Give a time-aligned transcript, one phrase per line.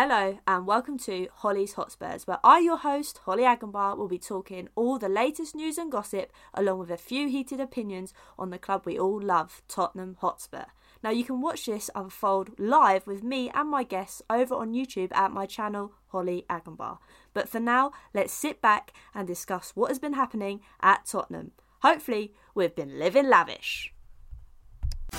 [0.00, 4.68] Hello and welcome to Holly's Hotspurs, where I, your host, Hollie Agombar, will be talking
[4.76, 8.82] all the latest news and gossip, along with a few heated opinions on the club
[8.84, 10.66] we all love, Tottenham Hotspur.
[11.02, 15.10] Now, you can watch this unfold live with me and my guests over on YouTube
[15.16, 16.98] at my channel, Hollie Agombar.
[17.34, 21.50] But for now, let's sit back and discuss what has been happening at Tottenham.
[21.82, 23.92] Hopefully, we've been living lavish.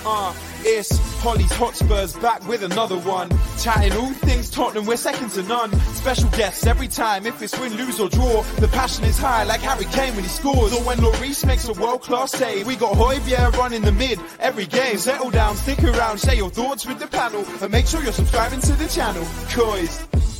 [0.04, 3.28] Uh, it's Holly's Hotspurs back with another one.
[3.60, 5.78] Chatting all things Tottenham, we're second to none.
[5.94, 8.42] Special guests every time, if it's win, lose or draw.
[8.58, 10.72] The passion is high like Harry Kane when he scores.
[10.72, 12.66] Or when Lloris makes a world class save.
[12.66, 14.96] We got Højbjerg running the mid every game.
[14.96, 17.44] Settle down, stick around, share your thoughts with the panel.
[17.60, 19.26] And make sure you're subscribing to the channel.
[19.50, 20.39] Coys.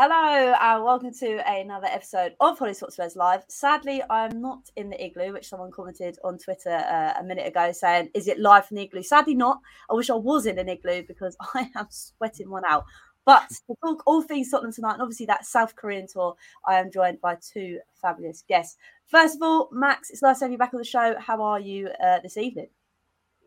[0.00, 3.42] Hello and welcome to another episode of Holly's Hotspurs Live.
[3.48, 7.72] Sadly, I'm not in the igloo, which someone commented on Twitter uh, a minute ago
[7.72, 9.02] saying, Is it live from the igloo?
[9.02, 9.58] Sadly, not.
[9.90, 12.84] I wish I was in an igloo because I am sweating one out.
[13.24, 16.92] But to talk all things Tottenham tonight, and obviously that South Korean tour, I am
[16.92, 18.76] joined by two fabulous guests.
[19.08, 21.16] First of all, Max, it's nice to have you back on the show.
[21.18, 22.68] How are you uh, this evening?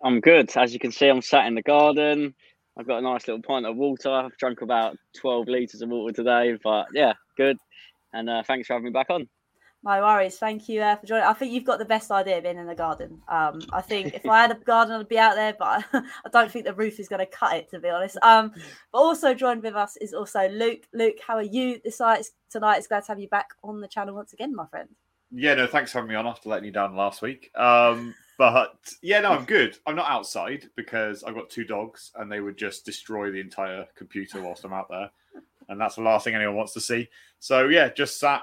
[0.04, 0.52] I'm good.
[0.58, 2.34] As you can see, I'm sat in the garden.
[2.78, 4.10] I've got a nice little pint of water.
[4.10, 7.58] I've drunk about 12 litres of water today, but yeah, good.
[8.14, 9.28] And uh, thanks for having me back on.
[9.84, 10.38] No worries.
[10.38, 11.24] Thank you uh, for joining.
[11.24, 13.20] I think you've got the best idea being in the garden.
[13.28, 16.30] Um, I think if I had a garden, I'd be out there, but I, I
[16.32, 18.18] don't think the roof is going to cut it, to be honest.
[18.22, 18.52] Um,
[18.92, 20.84] but also joined with us is also Luke.
[20.94, 22.28] Luke, how are you this night?
[22.52, 24.90] Tonight, it's glad to have you back on the channel once again, my friend.
[25.32, 27.50] Yeah, no, thanks for having me on after letting you down last week.
[27.56, 29.78] Um, but yeah, no, I'm good.
[29.86, 33.86] I'm not outside because I've got two dogs and they would just destroy the entire
[33.96, 35.12] computer whilst I'm out there.
[35.70, 37.08] And that's the last thing anyone wants to see.
[37.38, 38.42] So yeah, just sat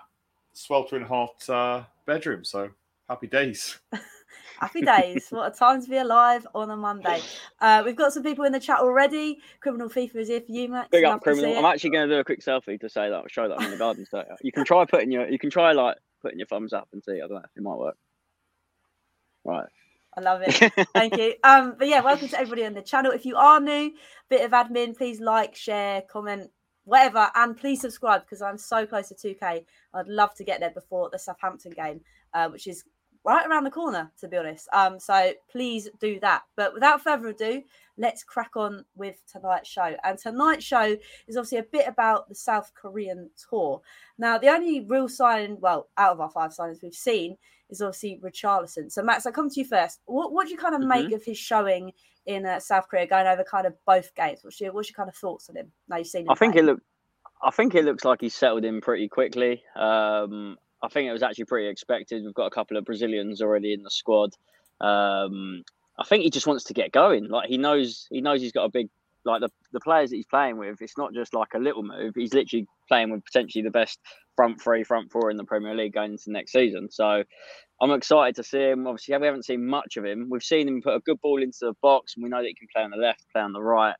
[0.52, 2.44] sweltering hot uh, bedroom.
[2.44, 2.70] So
[3.08, 3.76] happy days.
[4.60, 5.28] Happy days.
[5.30, 7.20] what a time to be alive on a Monday.
[7.60, 9.38] Uh, we've got some people in the chat already.
[9.60, 10.88] Criminal FIFA is here for you, Max.
[10.90, 11.56] Big up, criminal.
[11.56, 13.66] I'm actually going to do a quick selfie to say that, I'll show that I'm
[13.66, 14.04] in the garden.
[14.04, 17.02] So you can try putting your, you can try like putting your thumbs up and
[17.04, 17.20] see.
[17.22, 17.96] I don't know it might work.
[19.44, 19.68] Right.
[20.16, 20.88] I love it.
[20.94, 21.34] Thank you.
[21.44, 23.12] Um, but yeah, welcome to everybody on the channel.
[23.12, 23.92] If you are new,
[24.28, 26.50] bit of admin, please like, share, comment,
[26.84, 29.64] whatever, and please subscribe because I'm so close to 2K.
[29.94, 32.00] I'd love to get there before the Southampton game,
[32.34, 32.84] uh, which is
[33.24, 34.68] right around the corner, to be honest.
[34.72, 36.42] Um, so please do that.
[36.56, 37.62] But without further ado,
[37.98, 39.94] let's crack on with tonight's show.
[40.02, 43.82] And tonight's show is obviously a bit about the South Korean tour.
[44.18, 47.36] Now, the only real sign, well, out of our five signings we've seen,
[47.70, 48.90] is obviously Richarlison.
[48.90, 50.00] So, Max, I come to you first.
[50.06, 50.88] What, what do you kind of mm-hmm.
[50.88, 51.92] make of his showing
[52.26, 54.40] in uh, South Korea, going over kind of both games?
[54.42, 55.72] What's your what's your kind of thoughts on him?
[55.88, 56.22] Now you've seen.
[56.22, 56.62] Him I think play?
[56.62, 56.80] it look.
[57.42, 59.62] I think it looks like he's settled in pretty quickly.
[59.76, 62.24] Um, I think it was actually pretty expected.
[62.24, 64.30] We've got a couple of Brazilians already in the squad.
[64.80, 65.62] Um,
[65.98, 67.28] I think he just wants to get going.
[67.28, 68.88] Like he knows, he knows he's got a big
[69.28, 70.80] like the, the players that he's playing with.
[70.80, 72.14] It's not just like a little move.
[72.16, 74.00] He's literally playing with potentially the best
[74.34, 76.90] front three, front four in the Premier League going into next season.
[76.90, 77.22] So
[77.80, 78.86] I'm excited to see him.
[78.86, 80.28] Obviously, we haven't seen much of him.
[80.30, 82.54] We've seen him put a good ball into the box, and we know that he
[82.54, 83.94] can play on the left, play on the right.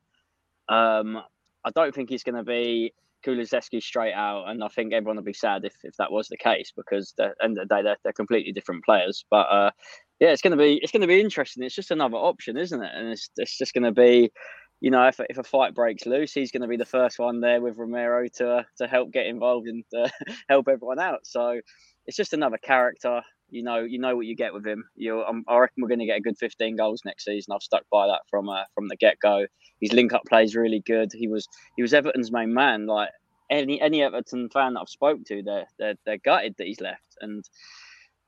[0.68, 1.18] Um,
[1.64, 2.92] I don't think he's going to be
[3.26, 6.36] Kulusevski straight out, and I think everyone would be sad if, if that was the
[6.36, 9.24] case because at the end of the day they're, they're completely different players.
[9.30, 9.70] But uh,
[10.20, 11.62] yeah, it's going to be it's going to be interesting.
[11.62, 12.90] It's just another option, isn't it?
[12.94, 14.30] And it's it's just going to be,
[14.80, 17.40] you know, if if a fight breaks loose, he's going to be the first one
[17.40, 20.08] there with Romero to to help get involved and uh,
[20.48, 21.26] help everyone out.
[21.26, 21.60] So
[22.06, 23.22] it's just another character.
[23.50, 24.84] You know, you know what you get with him.
[24.94, 27.54] You, um, I reckon we're going to get a good 15 goals next season.
[27.54, 29.46] I've stuck by that from uh, from the get go.
[29.80, 31.10] His link up play is really good.
[31.12, 32.86] He was he was Everton's main man.
[32.86, 33.10] Like
[33.50, 37.16] any any Everton fan that I've spoke to, they're they're, they're gutted that he's left.
[37.20, 37.44] And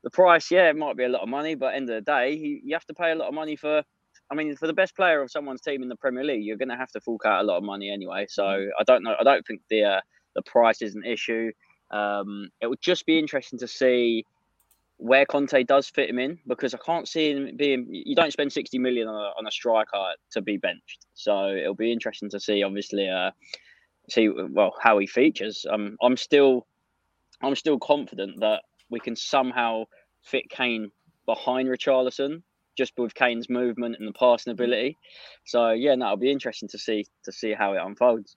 [0.03, 2.33] the price, yeah, it might be a lot of money, but end of the day,
[2.33, 3.83] you have to pay a lot of money for.
[4.31, 6.69] I mean, for the best player of someone's team in the Premier League, you're going
[6.69, 8.25] to have to fork out a lot of money anyway.
[8.29, 8.69] So mm.
[8.79, 9.15] I don't know.
[9.19, 10.01] I don't think the uh,
[10.35, 11.51] the price is an issue.
[11.91, 14.25] Um, it would just be interesting to see
[14.95, 17.87] where Conte does fit him in because I can't see him being.
[17.89, 21.75] You don't spend sixty million on a, on a striker to be benched, so it'll
[21.75, 22.63] be interesting to see.
[22.63, 23.31] Obviously, uh,
[24.09, 25.65] see well how he features.
[25.69, 26.67] Um, I'm still,
[27.41, 29.85] I'm still confident that we can somehow
[30.21, 30.91] fit Kane
[31.25, 32.43] behind Richarlison
[32.77, 34.97] just with Kane's movement and the passing ability.
[35.45, 38.35] So yeah, no, it'll be interesting to see to see how it unfolds.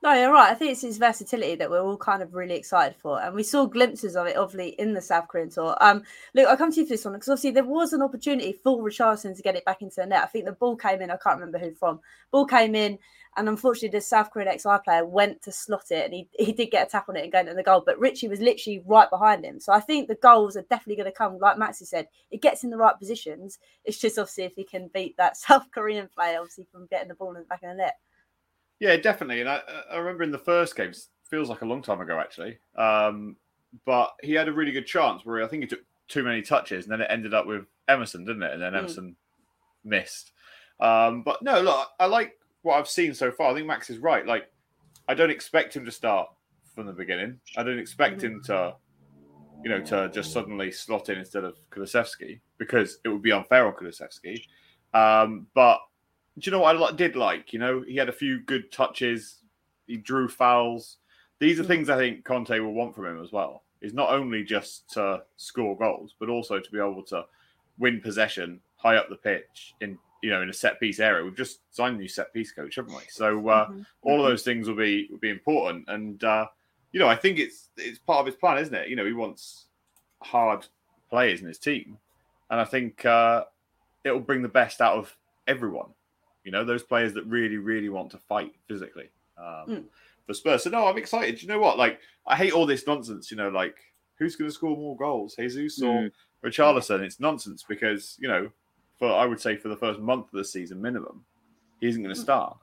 [0.00, 0.52] No, you're right.
[0.52, 3.42] I think it's his versatility that we're all kind of really excited for, and we
[3.42, 5.76] saw glimpses of it, obviously, in the South Korean tour.
[5.80, 8.52] Um, look, I'll come to you for this one because obviously there was an opportunity
[8.52, 10.22] for Richarlison to get it back into the net.
[10.22, 11.10] I think the ball came in.
[11.10, 11.98] I can't remember who from.
[12.30, 12.96] Ball came in,
[13.36, 16.70] and unfortunately, the South Korean XI player went to slot it, and he, he did
[16.70, 17.82] get a tap on it and go into the goal.
[17.84, 21.12] But Richie was literally right behind him, so I think the goals are definitely going
[21.12, 21.38] to come.
[21.38, 23.58] Like Maxi said, it gets in the right positions.
[23.84, 27.14] It's just obviously if he can beat that South Korean player, obviously from getting the
[27.14, 27.98] ball in the back of the net.
[28.80, 29.40] Yeah, definitely.
[29.40, 29.60] And I,
[29.90, 30.92] I remember in the first game,
[31.28, 32.58] feels like a long time ago actually.
[32.76, 33.36] Um,
[33.84, 36.84] but he had a really good chance where I think he took too many touches,
[36.84, 38.52] and then it ended up with Emerson, didn't it?
[38.54, 39.90] And then Emerson mm.
[39.90, 40.32] missed.
[40.80, 42.32] Um, but no, look, I like
[42.68, 43.50] what I've seen so far.
[43.50, 44.26] I think Max is right.
[44.26, 44.50] Like,
[45.08, 46.28] I don't expect him to start
[46.74, 47.40] from the beginning.
[47.56, 48.74] I don't expect him to,
[49.64, 53.66] you know, to just suddenly slot in instead of Kulusevski because it would be unfair
[53.66, 54.42] on Kulusevski.
[54.92, 55.80] Um, but
[56.38, 57.52] do you know what I did like?
[57.54, 59.42] You know, he had a few good touches.
[59.86, 60.98] He drew fouls.
[61.40, 61.68] These are mm.
[61.68, 63.64] things I think Conte will want from him as well.
[63.80, 67.24] Is not only just to score goals, but also to be able to
[67.78, 71.24] win possession high up the pitch in you know in a set piece area.
[71.24, 73.02] We've just signed a new set piece coach, haven't we?
[73.08, 73.82] So uh, mm-hmm.
[74.02, 74.28] all of mm-hmm.
[74.30, 75.84] those things will be will be important.
[75.88, 76.46] And uh,
[76.92, 78.88] you know, I think it's it's part of his plan, isn't it?
[78.88, 79.66] You know, he wants
[80.22, 80.66] hard
[81.10, 81.98] players in his team,
[82.50, 83.44] and I think uh,
[84.04, 85.16] it will bring the best out of
[85.46, 85.90] everyone.
[86.44, 89.84] You know, those players that really, really want to fight physically um, mm.
[90.26, 90.64] for Spurs.
[90.64, 91.42] So no, I'm excited.
[91.42, 91.78] You know what?
[91.78, 93.30] Like, I hate all this nonsense.
[93.30, 93.76] You know, like
[94.18, 96.10] who's going to score more goals, Jesus or mm.
[96.44, 97.00] Richarlison?
[97.00, 98.50] It's nonsense because you know,
[98.98, 101.24] for I would say for the first month of the season minimum,
[101.80, 102.24] he isn't going to hmm.
[102.24, 102.58] start,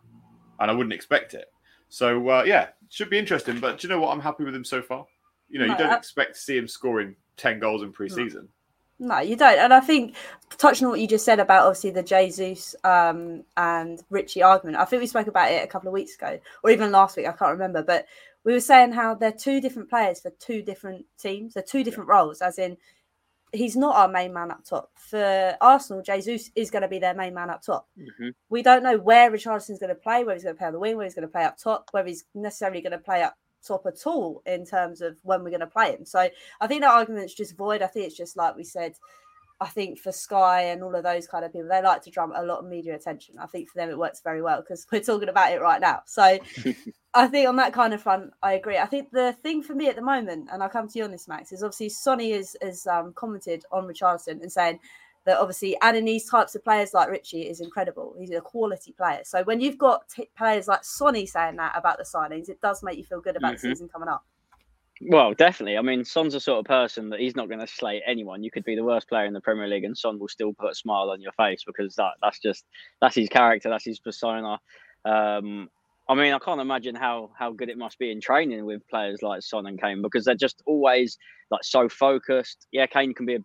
[0.60, 1.46] and I wouldn't expect it.
[1.90, 3.60] So uh, yeah, should be interesting.
[3.60, 4.12] But do you know what?
[4.12, 5.06] I'm happy with him so far.
[5.50, 8.50] You know, no, you don't expect to see him scoring ten goals in pre-season.
[8.98, 9.60] No, you don't.
[9.60, 10.16] And I think
[10.58, 14.86] touching on what you just said about obviously the Jesus um, and Richie argument, I
[14.86, 17.28] think we spoke about it a couple of weeks ago, or even last week.
[17.28, 18.06] I can't remember, but
[18.46, 21.54] we were saying how they're two different players for two different teams.
[21.54, 22.16] They're two different yeah.
[22.16, 22.78] roles, as in
[23.52, 24.92] he's not our main man up top.
[24.96, 27.88] For Arsenal, Jesus is going to be their main man up top.
[27.98, 28.30] Mm-hmm.
[28.50, 30.80] We don't know where Richarlison's going to play, where he's going to play on the
[30.80, 33.38] wing, where he's going to play up top, where he's necessarily going to play up
[33.66, 36.06] top at all in terms of when we're going to play him.
[36.06, 36.30] So
[36.62, 37.82] I think that argument's just void.
[37.82, 38.96] I think it's just like we said.
[39.62, 42.34] I think for Sky and all of those kind of people, they like to drum
[42.36, 43.36] a lot of media attention.
[43.40, 46.02] I think for them it works very well because we're talking about it right now.
[46.06, 46.40] So
[47.14, 48.78] I think on that kind of front, I agree.
[48.78, 51.12] I think the thing for me at the moment, and I'll come to you on
[51.12, 54.80] this, Max, is obviously Sonny has, has um, commented on Richarlison and saying
[55.26, 58.16] that obviously adding these types of players like Richie is incredible.
[58.20, 59.22] He's a quality player.
[59.24, 62.84] So when you've got t- players like Sonny saying that about the signings, it does
[62.84, 63.68] make you feel good about mm-hmm.
[63.68, 64.24] the season coming up.
[65.02, 65.78] Well, definitely.
[65.78, 68.44] I mean, Son's the sort of person that he's not going to slay anyone.
[68.44, 70.72] You could be the worst player in the Premier League, and Son will still put
[70.72, 72.66] a smile on your face because that that's just
[73.02, 74.58] that's his character, that's his persona.
[75.04, 75.70] Um,
[76.08, 79.22] I mean, I can't imagine how how good it must be in training with players
[79.22, 81.18] like Son and Kane because they're just always
[81.52, 82.66] like so focused.
[82.72, 83.40] Yeah, Kane can be a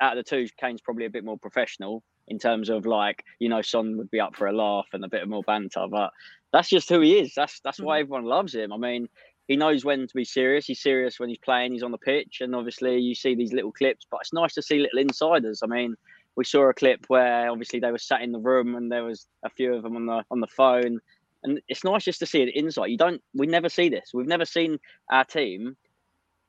[0.00, 3.48] out of the two, Kane's probably a bit more professional in terms of like you
[3.48, 6.10] know Son would be up for a laugh and a bit more banter, but
[6.52, 7.32] that's just who he is.
[7.34, 8.02] That's that's why mm.
[8.02, 8.72] everyone loves him.
[8.72, 9.08] I mean,
[9.48, 10.66] he knows when to be serious.
[10.66, 11.72] He's serious when he's playing.
[11.72, 14.06] He's on the pitch, and obviously you see these little clips.
[14.10, 15.62] But it's nice to see little insiders.
[15.62, 15.96] I mean,
[16.36, 19.26] we saw a clip where obviously they were sat in the room and there was
[19.44, 21.00] a few of them on the on the phone,
[21.42, 22.90] and it's nice just to see an insight.
[22.90, 23.22] You don't.
[23.34, 24.10] We never see this.
[24.14, 24.78] We've never seen
[25.10, 25.76] our team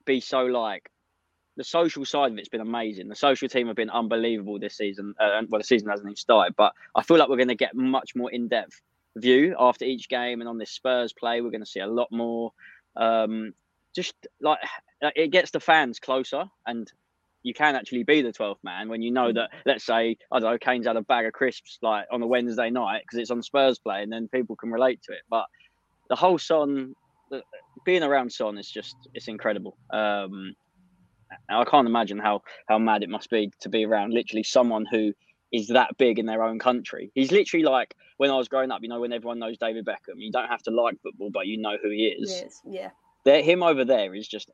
[0.05, 0.89] be so like
[1.57, 3.07] the social side of it's been amazing.
[3.07, 5.15] The social team have been unbelievable this season.
[5.19, 7.75] Uh, well, the season hasn't even started, but I feel like we're going to get
[7.75, 8.81] much more in depth
[9.15, 10.41] view after each game.
[10.41, 12.51] And on this Spurs play, we're going to see a lot more.
[12.97, 13.53] Um,
[13.95, 14.59] just like
[15.01, 16.91] it gets the fans closer, and
[17.43, 20.51] you can actually be the 12th man when you know that, let's say, I don't
[20.51, 23.43] know, Kane's had a bag of crisps like on a Wednesday night because it's on
[23.43, 25.21] Spurs play, and then people can relate to it.
[25.29, 25.45] But
[26.09, 26.95] the whole Son,
[27.85, 29.77] being around Son is just, it's incredible.
[29.93, 30.55] Um,
[31.49, 35.13] I can't imagine how how mad it must be to be around literally someone who
[35.51, 37.11] is that big in their own country.
[37.15, 40.17] He's literally like when I was growing up, you know, when everyone knows David Beckham,
[40.17, 42.31] you don't have to like football, but you know who he is.
[42.31, 42.89] Yes, yeah.
[43.23, 44.51] There, him over there is just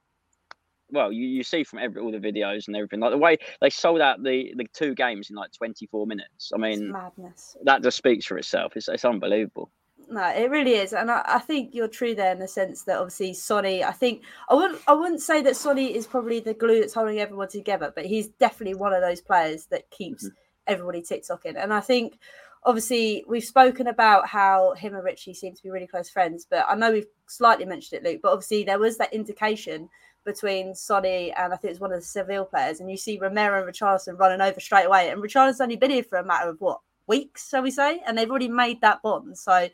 [0.94, 3.70] well, you, you see from every all the videos and everything, like the way they
[3.70, 6.52] sold out the, the two games in like 24 minutes.
[6.54, 7.58] I mean, it's madness.
[7.64, 8.74] That just speaks for itself.
[8.76, 9.72] It's, it's unbelievable
[10.12, 12.98] no, it really is, and I, I, think you're true there in the sense that
[12.98, 13.84] obviously Sonny.
[13.84, 17.20] I think I wouldn't I wouldn't say that Sonny is probably the glue that's holding
[17.20, 20.36] everyone together, but he's definitely one of those players that keeps mm-hmm.
[20.68, 21.58] Everybody tick tocking.
[21.58, 22.20] And I think
[22.63, 26.65] obviously we've spoken about how him and Richie seem to be really close friends, but
[26.68, 28.22] I know we've slightly mentioned it, Luke.
[28.22, 29.89] But obviously there was that indication
[30.24, 33.63] between Sonny and I think it's one of the Seville players, and you see Romero
[33.63, 36.62] and Richarlison running over straight away, and Richarlison's only been here for a matter of
[36.62, 38.01] what weeks, shall we say?
[38.06, 39.38] And they've already made that bond.
[39.38, 39.68] So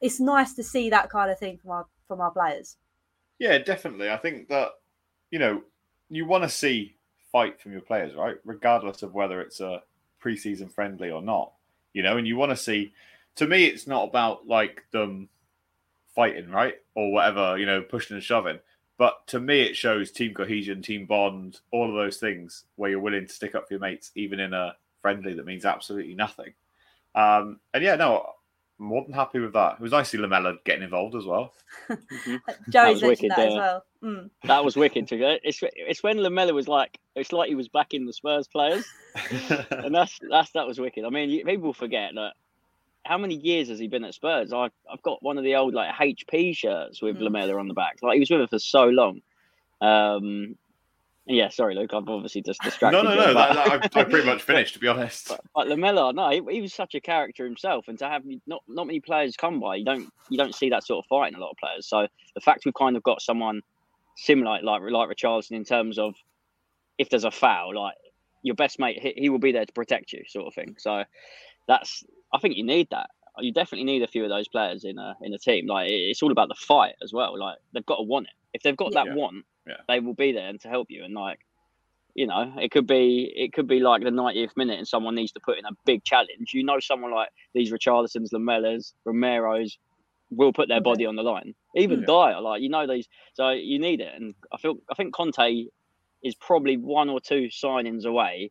[0.00, 2.76] it's nice to see that kind of thing from our from our players.
[3.38, 4.10] Yeah, definitely.
[4.10, 4.70] I think that
[5.30, 5.62] you know
[6.08, 6.96] you want to see
[7.30, 8.36] fight from your players, right?
[8.44, 9.82] Regardless of whether it's a
[10.20, 11.52] preseason friendly or not.
[11.92, 12.92] You know, and you want to see.
[13.36, 15.28] To me, it's not about like them
[16.14, 17.58] fighting, right, or whatever.
[17.58, 18.60] You know, pushing and shoving.
[18.98, 23.00] But to me, it shows team cohesion, team bond, all of those things where you're
[23.00, 26.52] willing to stick up for your mates, even in a friendly that means absolutely nothing.
[27.14, 28.26] Um, and yeah, no,
[28.80, 29.74] more than happy with that.
[29.74, 31.52] It was nice to see Lamela getting involved as well.
[32.68, 33.84] Joey's mentioned wicked, that as well.
[34.02, 34.30] Mm.
[34.44, 35.06] That was wicked.
[35.08, 35.18] too.
[35.44, 38.84] It's it's when Lamela was like, it's like he was back in the Spurs players,
[39.70, 41.04] and that's that's that was wicked.
[41.04, 42.32] I mean, you- people forget that.
[43.04, 44.52] How many years has he been at Spurs?
[44.52, 47.22] I I've got one of the old like HP shirts with Mm.
[47.22, 47.98] Lamela on the back.
[48.02, 49.22] Like he was with us for so long.
[49.80, 50.56] Um,
[51.30, 51.94] yeah, sorry, Luke.
[51.94, 53.02] I've obviously just distracted.
[53.02, 53.34] no, no, no.
[53.34, 55.28] That, that, I, I pretty much finished, to be honest.
[55.28, 58.62] But, but Lamela, no, he, he was such a character himself, and to have not
[58.68, 61.38] not many players come by, you don't you don't see that sort of fight in
[61.38, 61.86] a lot of players.
[61.88, 63.62] So the fact we've kind of got someone
[64.16, 66.14] similar like like Richarlison in terms of
[66.98, 67.94] if there's a foul, like
[68.42, 70.74] your best mate, he, he will be there to protect you, sort of thing.
[70.78, 71.04] So
[71.68, 73.10] that's I think you need that.
[73.38, 75.66] You definitely need a few of those players in a in a team.
[75.66, 77.38] Like it- it's all about the fight as well.
[77.38, 78.32] Like they've got to want it.
[78.52, 79.14] If they've got that Yeah.
[79.14, 79.74] want, Yeah.
[79.88, 81.04] they will be there and to help you.
[81.04, 81.40] And like
[82.14, 85.32] you know, it could be it could be like the 90th minute and someone needs
[85.32, 86.52] to put in a big challenge.
[86.52, 89.78] You know, someone like these Richarlisons, Lamelas, Romero's
[90.30, 90.92] will put their oh, Yeah.
[90.92, 91.54] body on the line.
[91.76, 92.06] Even Yeah.
[92.06, 94.14] Dier, like you know these, so you need it.
[94.14, 95.66] And I feel I think Conte
[96.22, 98.50] is probably one or two signings away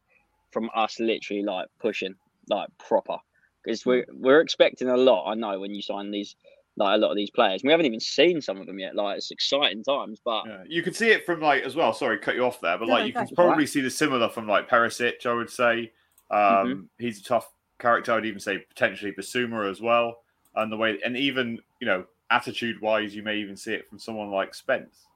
[0.52, 2.16] from us literally like pushing
[2.50, 3.18] like proper
[3.64, 4.22] because we're hmm.
[4.22, 5.30] we're expecting a lot.
[5.30, 6.36] I know when you sign these
[6.80, 8.96] like a lot of these players, we haven't even seen some of them yet.
[8.96, 10.64] Like it's exciting times, but Yeah.
[10.68, 11.94] You can see it from like as well.
[11.94, 13.36] Sorry, cut you off there, but like no, you can go.
[13.36, 15.26] probably see the similar from like Perisic.
[15.26, 15.92] I would say
[16.32, 18.14] um, he's a tough character.
[18.14, 20.24] I'd even say potentially Bissouma as well,
[20.56, 24.00] and the way and even you know attitude wise, you may even see it from
[24.00, 25.08] someone like Spence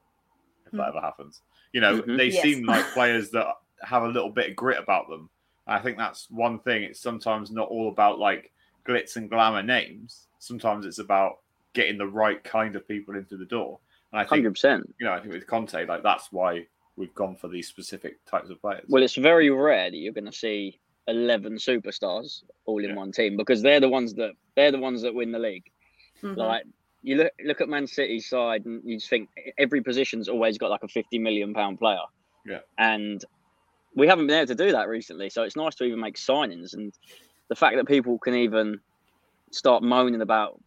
[0.66, 0.88] if that Mhm.
[0.90, 1.42] ever happens.
[1.72, 2.18] You know, Mhm.
[2.18, 2.42] they Yes.
[2.42, 3.48] seem like players that
[3.84, 5.30] have a little bit of grit about them.
[5.68, 6.84] I think that's one thing.
[6.84, 8.52] It's sometimes not all about like
[8.86, 10.28] glitz and glamour names.
[10.40, 11.40] Sometimes it's about
[11.74, 13.80] getting the right kind of people into the door.
[14.12, 14.96] And I think hundred percent.
[15.00, 16.66] you know, I think with Conte, like that's why
[16.96, 18.86] we've gone for these specific types of players.
[18.88, 22.96] Well, it's very rare that you're going to see eleven superstars all in Yeah.
[22.96, 25.70] one team because they're the ones that they're the ones that win the league.
[26.22, 26.38] Mhm.
[26.38, 26.64] Like
[27.02, 30.70] you look look at Man City's side, and you just think every position's always got
[30.70, 32.00] like a fifty million pound player.
[32.46, 32.60] Yeah.
[32.78, 33.24] and
[33.96, 35.30] we haven't been able to do that recently.
[35.30, 36.92] So it's nice to even make signings, and
[37.48, 38.80] the fact that people can even
[39.52, 40.60] start moaning about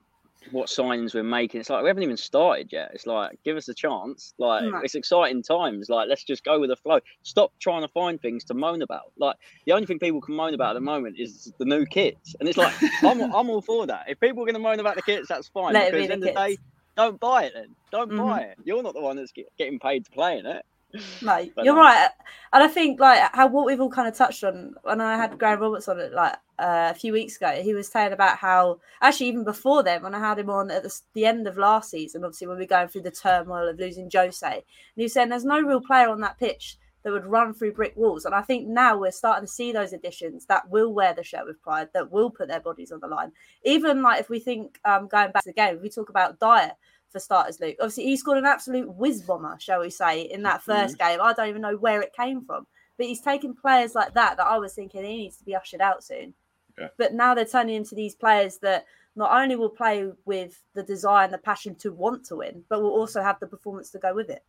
[0.52, 1.60] what signings we're making.
[1.60, 2.90] It's like we haven't even started yet.
[2.94, 4.34] It's like give us a chance.
[4.38, 4.78] Like No.
[4.78, 5.88] it's exciting times.
[5.88, 7.00] Like let's just go with the flow.
[7.22, 9.12] Stop trying to find things to moan about.
[9.18, 9.36] Like
[9.66, 12.48] the only thing people can moan about at the moment is the new kits, and
[12.48, 12.74] it's like
[13.04, 14.04] I'm I'm all for that.
[14.08, 15.74] If people are going to moan about the kits, that's fine.
[15.74, 16.56] Let because at the end of the day,
[16.96, 17.76] don't buy it then.
[17.92, 18.26] Don't Mhm.
[18.28, 18.56] buy it.
[18.64, 20.64] You're not the one that's get, getting paid to play in it.
[21.22, 21.80] No, But you're no.
[21.80, 22.08] right,
[22.52, 25.38] and I think like how what we've all kind of touched on when I had
[25.38, 27.50] Graham Roberts on it like uh, a few weeks ago.
[27.62, 30.82] He was saying about how actually even before then, when I had him on at
[30.82, 33.78] the, the end of last season, obviously when we were going through the turmoil of
[33.78, 34.62] losing Jose, and
[34.94, 37.92] he was saying there's no real player on that pitch that would run through brick
[37.96, 38.24] walls.
[38.24, 41.46] And I think now we're starting to see those additions that will wear the shirt
[41.46, 43.30] with pride, that will put their bodies on the line.
[43.64, 46.72] Even like if we think um, going back to the game, we talk about Dier
[47.10, 47.76] for starters, Luke.
[47.80, 51.20] Obviously, he scored an absolute whiz bomber, shall we say, in that 1st game.
[51.22, 54.46] I don't even know where it came from, but he's taking players like that that
[54.46, 56.34] I was thinking he needs to be ushered out soon.
[56.78, 56.88] Yeah.
[56.98, 61.24] But now they're turning into these players that not only will play with the desire
[61.24, 64.14] and the passion to want to win, but will also have the performance to go
[64.14, 64.44] with it.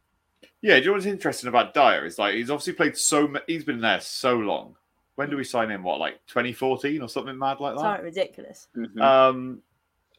[0.62, 2.06] yeah, do you know what's interesting about Dier?
[2.06, 3.28] Is like he's obviously played so.
[3.30, 4.76] ma- He's been there so long.
[5.16, 5.84] When do we sign him?
[5.84, 8.04] What, like 2014 or something mad like that?
[8.04, 8.68] ridiculous.
[8.76, 9.02] Mhm.
[9.02, 9.62] Um,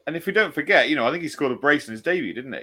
[0.09, 2.01] and if we don't forget, you know, I think he scored a brace in his
[2.01, 2.59] debut, didn't he?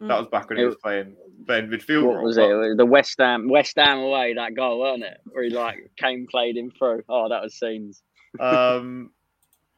[0.00, 0.18] That Mm.
[0.18, 1.16] was back when he was playing
[1.46, 2.04] playing midfield.
[2.06, 2.50] what role, was but- it?
[2.52, 5.18] It was The West Ham West Ham away that goal, wasn't it?
[5.32, 7.02] Where he like came played him through.
[7.08, 8.02] Oh, that was scenes.
[8.38, 9.10] um,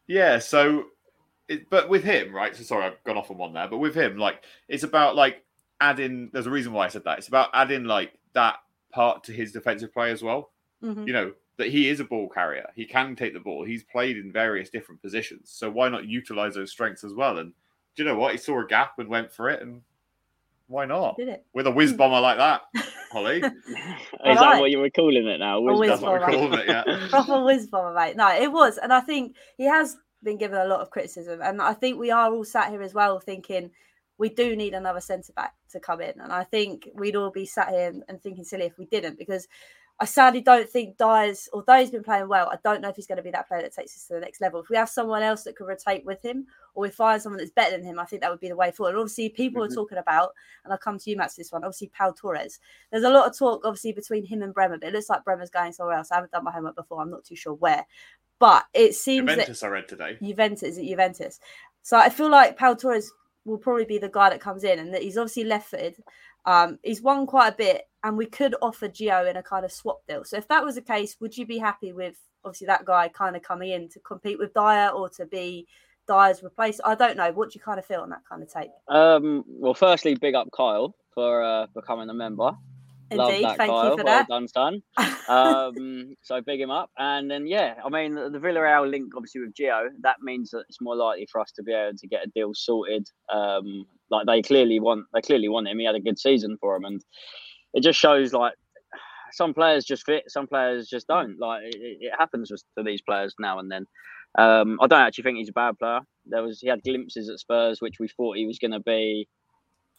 [0.07, 0.39] yeah.
[0.39, 0.85] So,
[1.49, 2.55] it, but with him, right?
[2.55, 3.69] So sorry, I've gone off on one there.
[3.69, 5.45] But with him, like, it's about like
[5.81, 6.31] adding.
[6.33, 7.19] There's a reason why I said that.
[7.19, 8.57] It's about adding like that
[8.93, 10.53] part to his defensive play as well.
[10.83, 11.07] Mhm.
[11.07, 12.69] You know that he is a ball carrier.
[12.75, 13.65] He can take the ball.
[13.65, 15.51] He's played in various different positions.
[15.51, 17.39] So why not utilize those strengths as well?
[17.39, 17.53] And
[17.95, 18.33] do you know what?
[18.33, 19.63] He saw a gap and went for it.
[19.63, 19.83] And
[20.67, 21.17] why not?
[21.17, 21.45] Did it?
[21.53, 21.99] With a whiz hmm.
[21.99, 22.63] bomber like that,
[23.13, 23.39] Holly.
[23.39, 24.39] Is Alright.
[24.39, 25.59] that what you were calling it now?
[25.59, 26.33] A whiz That's what bomber.
[26.33, 26.67] calling it.
[26.67, 27.07] Yeah.
[27.11, 28.17] proper whiz bomber, mate.
[28.17, 31.61] No, it was, and I think he has been given a lot of criticism, and
[31.61, 33.71] I think we are all sat here as well thinking
[34.19, 37.45] we do need another centre back to come in, and I think we'd all be
[37.45, 39.49] sat here and, and thinking silly if we didn't, because
[40.03, 43.07] I sadly don't think Dier's, although he's been playing well, I don't know if he's
[43.07, 44.61] going to be that player that takes us to the next level.
[44.61, 46.45] If we have someone else that can rotate with him,
[46.75, 48.73] or we find someone that's better than him, I think that would be the way
[48.73, 48.91] forward.
[48.91, 49.73] And obviously, people mm-hmm.
[49.73, 50.31] are talking about,
[50.65, 51.63] and I'll come to you, Matt, this one.
[51.63, 52.59] Obviously, Pau Torres.
[52.91, 55.51] There's a lot of talk, obviously, between him and Bremer, but it looks like Bremer's
[55.51, 56.11] going somewhere else.
[56.11, 57.01] I haven't done my homework before.
[57.01, 57.87] I'm not too sure where,
[58.41, 59.61] but it seems Juventus.
[59.61, 60.19] That I read today.
[60.21, 61.39] Juventus is it Juventus.
[61.83, 63.13] So I feel like Pau Torres
[63.45, 66.03] will probably be the guy that comes in, and that he's obviously left-footed.
[66.45, 69.73] Um, he's won quite a bit, and we could offer Gio in a kind of
[69.73, 70.25] swap deal.
[70.25, 73.37] So if that was the case, would you be happy with obviously that guy kind
[73.37, 75.67] of coming in to compete with Dier or to be
[76.09, 76.89] Dier's replacement?
[76.89, 77.31] I don't know.
[77.33, 78.71] What do you kind of feel on that kind of take?
[78.89, 82.53] Um, well, firstly, big up Kyle for uh, becoming a member.
[83.13, 83.85] Indeed, Love that, thank Kyle.
[83.85, 84.29] you for well that.
[84.29, 84.83] done, son.
[85.29, 89.43] um, so big him up, and then yeah, I mean the, the Villarreal link obviously
[89.43, 89.89] with Gio.
[90.01, 92.53] That means that it's more likely for us to be able to get a deal
[92.55, 93.07] sorted.
[93.31, 95.79] Um, like they clearly want, they clearly want him.
[95.79, 97.05] He had a good season for him, and
[97.75, 98.55] it just shows like
[99.33, 101.39] some players just fit, some players just don't.
[101.39, 103.87] Like it, it happens to these players now and then.
[104.39, 106.01] Um, I don't actually think he's a bad player.
[106.27, 109.29] There was he had glimpses at Spurs, which we thought he was going to be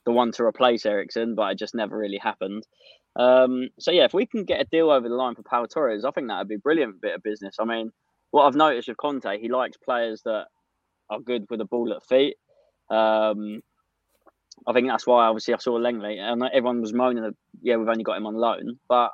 [0.05, 2.65] the one to replace Eriksen, but it just never really happened.
[3.15, 6.05] Um, so yeah, if we can get a deal over the line for Pau Torres,
[6.05, 7.58] I think that would be a brilliant bit of business.
[7.60, 7.91] I mean,
[8.32, 10.46] what I've noticed with Conte, he likes players that
[11.10, 12.36] are good with the ball at feet.
[12.89, 13.62] Um,
[14.67, 17.88] I think that's why obviously I saw Lenglet and everyone was moaning that yeah we've
[17.88, 19.12] only got him on loan, but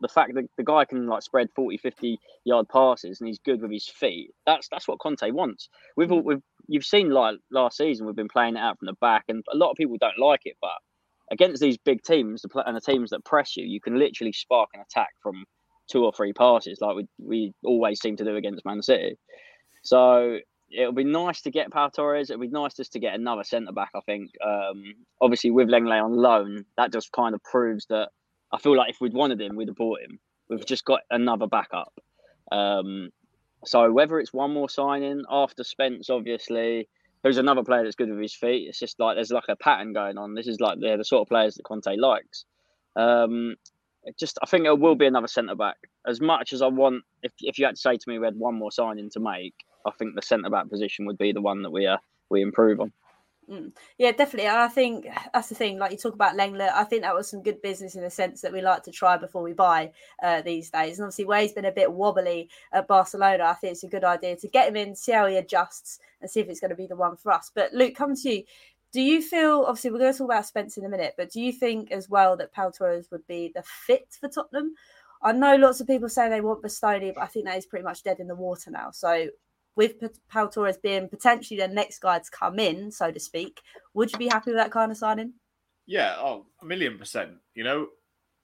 [0.00, 3.60] the fact that the guy can like spread 40, 50 yard passes and he's good
[3.60, 5.68] with his feet, that's that's what Conte wants.
[5.96, 6.26] We've all, mm.
[6.26, 9.44] we've you've seen like last season we've been playing it out from the back, and
[9.52, 10.70] a lot of people don't like it, but
[11.30, 14.80] against these big teams and the teams that press you, you can literally spark an
[14.80, 15.44] attack from
[15.90, 19.16] two or three passes, like we we always seem to do against Man City.
[19.82, 20.38] So
[20.70, 22.30] it'll be nice to get Pau Torres.
[22.30, 23.90] It'll be nice just to get another centre back.
[23.94, 24.30] I think.
[24.44, 28.08] Um, obviously, with Lenglet on loan, that just kind of proves that.
[28.52, 30.18] I feel like if we'd wanted him, we'd have bought him.
[30.48, 31.92] We've just got another backup.
[32.50, 33.10] Um,
[33.64, 36.88] so whether it's one more signing after Spence, obviously,
[37.22, 38.68] who's another player that's good with his feet.
[38.68, 40.34] It's just like there's like a pattern going on.
[40.34, 42.44] This is like they're the sort of players that Conte likes.
[42.96, 43.56] Um,
[44.18, 45.76] just I think it will be another centre back.
[46.06, 48.36] As much as I want, if if you had to say to me we had
[48.36, 49.54] one more signing to make,
[49.86, 52.80] I think the centre back position would be the one that we uh, we improve
[52.80, 52.92] on.
[53.50, 53.72] Mm.
[53.98, 54.48] Yeah, definitely.
[54.48, 55.78] And I think that's the thing.
[55.78, 58.42] Like you talk about Lenglet, I think that was some good business in the sense
[58.42, 59.90] that we like to try before we buy
[60.22, 60.98] uh, these days.
[60.98, 64.36] And obviously, he's been a bit wobbly at Barcelona, I think it's a good idea
[64.36, 66.86] to get him in, see how he adjusts, and see if it's going to be
[66.86, 67.50] the one for us.
[67.52, 68.44] But Luke, come to you.
[68.92, 71.40] Do you feel, obviously, we're going to talk about Spence in a minute, but do
[71.40, 74.74] you think as well that Pau Torres would be the fit for Tottenham?
[75.22, 77.84] I know lots of people say they want Bastoni, but I think that is pretty
[77.84, 78.90] much dead in the water now.
[78.90, 79.28] So
[79.76, 79.94] with
[80.28, 83.60] Pau Torres being potentially the next guy to come in, so to speak,
[83.94, 85.34] would you be happy with that kind of signing?
[85.86, 87.32] Yeah, oh, a million percent.
[87.54, 87.88] You know,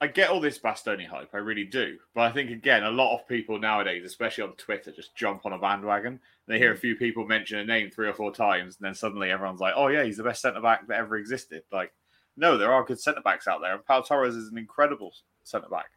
[0.01, 1.97] I get all this Bastoni hype, I really do.
[2.15, 5.55] But I think again, a lot of people nowadays, especially on Twitter, just jump on
[5.55, 6.21] a bandwagon.
[6.47, 6.81] They hear a mm.
[6.81, 9.89] few people mention a name three or four times, and then suddenly everyone's like, "Oh
[9.89, 11.93] yeah, he's the best centre back that ever existed." Like,
[12.37, 15.13] no, there are good centre backs out there, and Pau Torres is an incredible
[15.45, 15.91] centre back.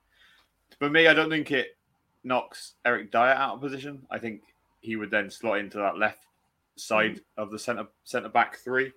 [0.78, 1.78] For me, I don't think it
[2.24, 4.06] knocks Eric Dier out of position.
[4.10, 4.44] I think
[4.82, 6.20] he would then slot into that left
[6.76, 7.22] side mm.
[7.38, 8.92] of the centre centre back three.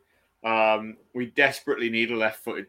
[0.45, 2.67] Um, we desperately need a left-footed,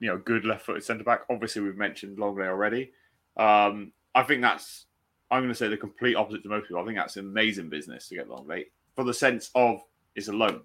[0.00, 1.22] you know, good left-footed centre back.
[1.28, 2.92] Obviously, we've mentioned Lenglet already.
[3.36, 4.86] Um, I think that's
[5.30, 6.82] I'm going to say the complete opposite to most people.
[6.82, 9.82] I think that's amazing business to get Lenglet for the sense of
[10.14, 10.62] it's a loan.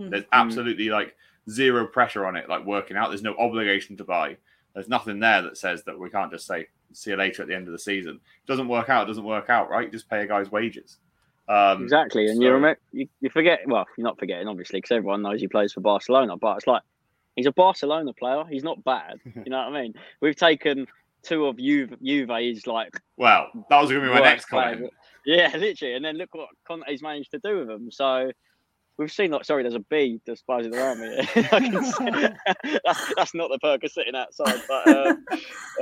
[0.00, 0.10] Mm.
[0.10, 1.14] There's absolutely like
[1.50, 3.08] zero pressure on it, like working out.
[3.08, 4.36] There's no obligation to buy.
[4.74, 7.54] There's nothing there that says that we can't just say see you later at the
[7.54, 8.14] end of the season.
[8.14, 9.04] It doesn't work out.
[9.04, 9.90] It doesn't work out, right?
[9.90, 10.98] Just pay a guy's wages.
[11.48, 13.60] Um, exactly, and so, you remember you, you forget.
[13.66, 16.36] Well, you're not forgetting, obviously, because everyone knows he plays for Barcelona.
[16.36, 16.82] But it's like
[17.36, 18.44] he's a Barcelona player.
[18.50, 19.20] He's not bad.
[19.34, 19.94] You know what I mean?
[20.20, 20.86] We've taken
[21.22, 23.00] two of Juve, Juve's like.
[23.16, 24.92] Well, that was going to be my next comment.
[25.24, 27.90] Yeah, literally, and then look what Conte's managed to do with them.
[27.90, 28.30] So
[28.98, 31.16] we've seen like sorry, there's a bee just buzzing around me.
[31.34, 35.24] that's, that's, not the perk of sitting outside, but um,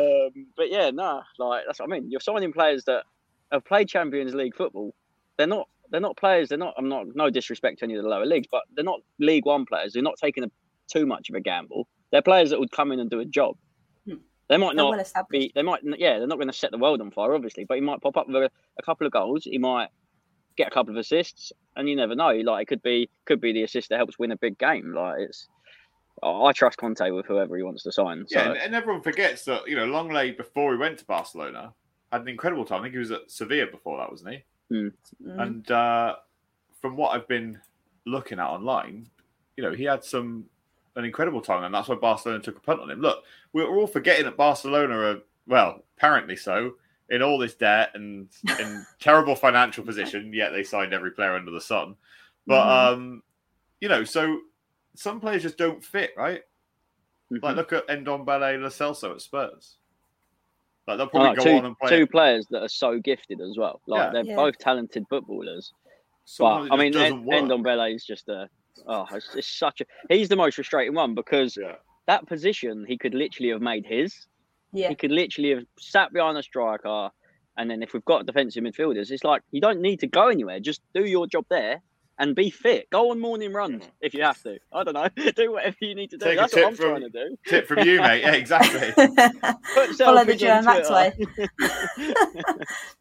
[0.00, 2.10] um, but yeah, no, like that's what I mean.
[2.10, 3.04] You're signing players that
[3.50, 4.94] have played Champions League football
[5.36, 6.48] they're not they're not players.
[6.48, 6.74] They're not.
[6.76, 9.64] I'm not no disrespect to any of the lower leagues, but they're not League One
[9.64, 9.92] players.
[9.92, 10.50] They're not taking a,
[10.88, 11.88] too much of a gamble.
[12.10, 13.56] They're players that would come in and do a job.
[14.08, 14.16] Hmm.
[14.48, 14.98] They might not
[15.30, 15.52] be.
[15.54, 15.80] They might.
[15.84, 18.16] Yeah, they're not going to set the world on fire, obviously, but he might pop
[18.16, 19.44] up with a, a, couple of goals.
[19.44, 19.88] He might
[20.56, 22.32] get a couple of assists, and you never know.
[22.32, 24.92] Like it could be could be the assist that helps win a big game.
[24.94, 25.48] Like it's.
[26.22, 28.24] I trust Conte with whoever he wants to sign.
[28.26, 28.38] So.
[28.38, 31.74] Yeah, and everyone forgets that you know Lenglet before he went to Barcelona
[32.10, 32.80] had an incredible time.
[32.80, 34.44] I think he was at Sevilla before that, wasn't he?
[34.70, 34.92] Mm.
[35.24, 36.16] And uh,
[36.80, 37.60] from what I've been
[38.06, 39.08] looking at online,
[39.56, 40.46] you know, he had some
[40.96, 43.00] an incredible time, and that's why Barcelona took a punt on him.
[43.00, 46.74] Look, we're all forgetting that Barcelona are well, apparently so,
[47.10, 48.28] in all this debt and
[48.60, 51.96] in terrible financial position, yet they signed every player under the sun.
[52.46, 52.92] But Mhm.
[52.94, 53.22] um,
[53.80, 54.40] you know, so
[54.94, 56.42] some players just don't fit, right?
[57.30, 57.42] Mhm.
[57.42, 59.76] Like look at Ndombele Lo Celso at Spurs.
[60.86, 61.90] Like they'll probably no, go two, on and play.
[61.90, 63.80] two players that are so gifted as well.
[63.86, 64.10] Like Yeah.
[64.12, 64.36] they're Yeah.
[64.36, 65.72] both talented footballers.
[66.24, 67.48] Sometimes but I mean, just End- doesn't.
[67.48, 68.48] Ndombele is just a
[68.86, 69.86] oh, it's, it's such a.
[70.08, 71.76] He's the most frustrating one because Yeah.
[72.06, 74.26] that position he could literally have made his.
[74.72, 74.88] Yeah.
[74.88, 77.10] He could literally have sat behind a striker,
[77.56, 80.60] and then if we've got defensive midfielders, it's like you don't need to go anywhere.
[80.60, 81.80] Just do your job there
[82.18, 82.88] and be fit.
[82.90, 84.58] Go on morning runs if you have to.
[84.72, 85.08] I don't know.
[85.36, 86.24] do whatever you need to do.
[86.24, 87.36] Take a That's tip what I'm from- trying to do.
[87.46, 88.20] Tip from you, mate.
[88.22, 88.92] Yeah, exactly.
[88.96, 91.12] Put Follow the selfies Joe on Max way.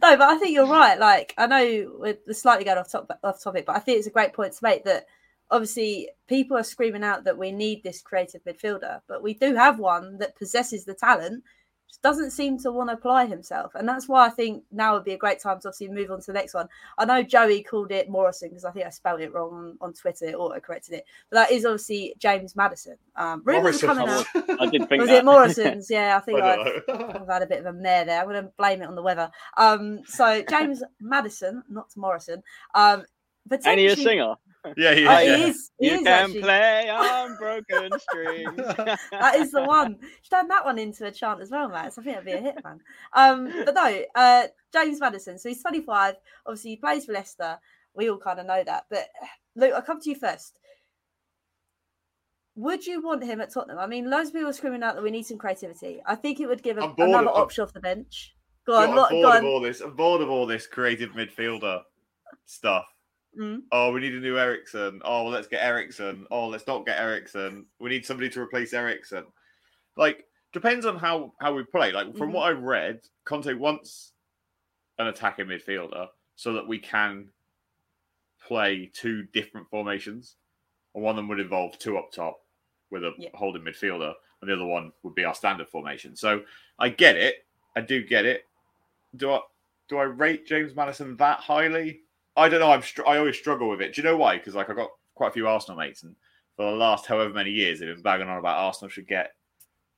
[0.01, 0.99] No, but I think you're right.
[0.99, 4.07] Like, I know we're we're slightly going off, top, off topic, but I think it's
[4.07, 5.05] a great point to make that
[5.51, 9.79] obviously people are screaming out that we need this creative midfielder, but we do have
[9.79, 11.43] one that possesses the talent,
[11.87, 13.73] just doesn't seem to want to apply himself.
[13.75, 16.19] And that's why I think now would be a great time to obviously move on
[16.19, 16.67] to the next one.
[16.97, 19.93] I know Joey called it Morrison because I think I spelled it wrong on, on
[19.93, 22.97] Twitter, auto corrected it, but that is obviously James Maddison.
[23.15, 24.25] Um, rumors coming out.
[24.59, 25.19] I did think Was that.
[25.19, 25.89] it Morrison's?
[25.89, 27.19] Yeah, I think I I, don't know.
[27.21, 28.19] I've had a bit of a mare there.
[28.19, 29.31] I'm going to blame it on the weather.
[29.57, 32.41] Um, so James Maddison, not Morrison,
[32.73, 33.03] um,
[33.65, 34.35] Ain't he a singer?
[34.77, 35.09] Yeah, he is.
[35.09, 35.71] Oh, he is.
[35.79, 36.41] He You is can actually.
[36.41, 38.61] play on broken strings.
[39.11, 39.97] That is the one.
[40.21, 41.97] Should turn that one into a chant as well, Max.
[41.97, 42.79] I think that'd be a hit, man.
[43.13, 45.37] Um, but no, uh, James Maddison.
[45.37, 46.15] So he's 25.
[46.45, 47.59] Obviously, he plays for Leicester.
[47.93, 48.85] We all kind of know that.
[48.89, 49.07] But
[49.55, 50.59] Luke, I'll come to you first.
[52.57, 53.79] Would you want him at Tottenham?
[53.79, 56.01] I mean, loads of people are screaming out that we need some creativity.
[56.05, 58.33] I think it would give I'm him another of- option off the bench.
[58.65, 59.81] Go Yeah, on, I'm lo- bored go of all this.
[59.81, 61.81] I'm bored of all this creative midfielder
[62.45, 62.85] stuff.
[63.37, 63.63] Mm.
[63.71, 65.01] Oh, we need a new Eriksen.
[65.03, 66.25] Oh, well, let's get Eriksen.
[66.31, 67.65] Oh, let's not get Eriksen.
[67.79, 69.25] We need somebody to replace Eriksen.
[69.97, 71.91] Like, depends on how how we play.
[71.91, 72.33] Like from Mhm.
[72.33, 74.13] what I've read, Conte wants
[74.99, 77.29] an attacking midfielder so that we can
[78.41, 80.37] play two different formations.
[80.93, 82.39] And one of them would involve two up top
[82.89, 83.29] with a Yeah.
[83.33, 86.15] holding midfielder, and the other one would be our standard formation.
[86.15, 86.45] So
[86.79, 87.45] I get it.
[87.75, 88.47] I do get it.
[89.17, 89.41] Do I
[89.87, 92.04] do I rate James Maddison that highly?
[92.37, 92.71] I don't know.
[92.71, 93.93] I'm str- I always struggle with it.
[93.95, 94.37] Do you know why?
[94.37, 96.15] Because like I've got quite a few Arsenal mates, and
[96.57, 99.33] for the last however many years, they've been bagging on about Arsenal should get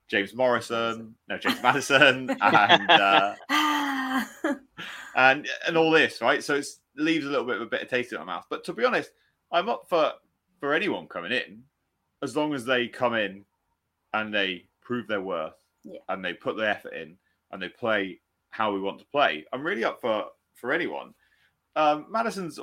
[0.08, 3.36] James Morrison, no James Maddison, and uh,
[5.16, 6.44] and and all this, right?
[6.44, 8.46] So it leaves a little bit of a bitter taste in my mouth.
[8.50, 9.12] But to be honest,
[9.52, 10.14] I'm up for
[10.60, 11.64] for anyone coming in,
[12.22, 13.46] as long as they come in
[14.14, 16.00] and they prove their worth, Yeah.
[16.10, 17.18] and they put their effort in,
[17.52, 18.20] and they play
[18.52, 19.46] how we want to play.
[19.52, 21.14] I'm really up for for anyone.
[21.78, 22.60] Um, Maddison's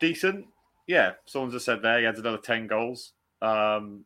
[0.00, 0.46] decent.
[0.86, 3.12] Yeah, someone just said there he adds another ten goals.
[3.42, 4.04] Um,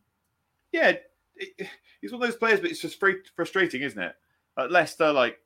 [0.71, 0.93] yeah,
[1.35, 1.69] it,
[2.01, 3.01] he's one of those players, but it's just
[3.35, 4.15] frustrating, isn't it?
[4.57, 5.39] At Leicester, like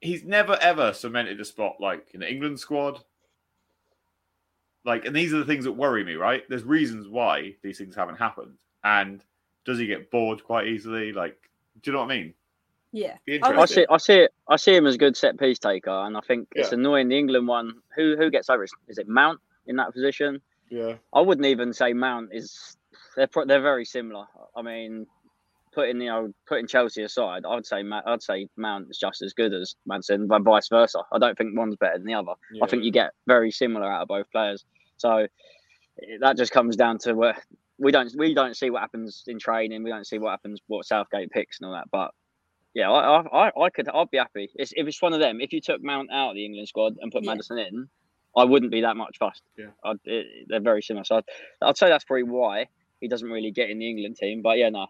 [0.00, 3.04] he's never ever cemented a spot like in the England squad.
[4.84, 6.44] Like, and these are the things that worry me, right?
[6.48, 8.56] There's reasons why these things haven't happened.
[8.82, 9.22] And
[9.66, 11.12] does he get bored quite easily?
[11.12, 11.36] Like,
[11.82, 12.34] do you know what I mean?
[12.92, 13.16] Yeah.
[13.42, 14.34] I see, I see it.
[14.48, 17.08] I see him as a good set piece taker, and I think it's annoying.
[17.08, 18.64] The England one, who who gets over?
[18.64, 18.70] it?
[18.88, 20.40] Is it Mount in that position?
[20.70, 20.94] Yeah.
[21.12, 22.76] I wouldn't even say Mount is.
[23.16, 24.26] They're they're very similar.
[24.56, 25.06] I mean,
[25.72, 29.52] putting you know putting Chelsea aside, I'd say I'd say Mount is just as good
[29.52, 31.00] as Manson, but vice versa.
[31.12, 32.32] I don't think one's better than the other.
[32.62, 34.64] I think you get very similar out of both players.
[34.96, 35.26] So
[36.20, 37.36] that just comes down to where
[37.78, 39.82] we don't we don't see what happens in training.
[39.82, 41.90] We don't see what happens what Southgate picks and all that.
[41.90, 42.12] But
[42.74, 45.40] yeah, I I, I- I could I'd be happy it's, if it's one of them.
[45.40, 47.30] If you took Mount out of the England squad and put Yeah.
[47.32, 47.88] Maddison in,
[48.36, 49.42] I wouldn't be that much fussed.
[49.56, 49.66] Yeah.
[49.84, 51.04] I'd, it, they're very similar.
[51.04, 51.24] So I'd,
[51.62, 52.66] I'd say that's probably why
[53.00, 54.42] he doesn't really get in the England team.
[54.42, 54.86] But yeah, no.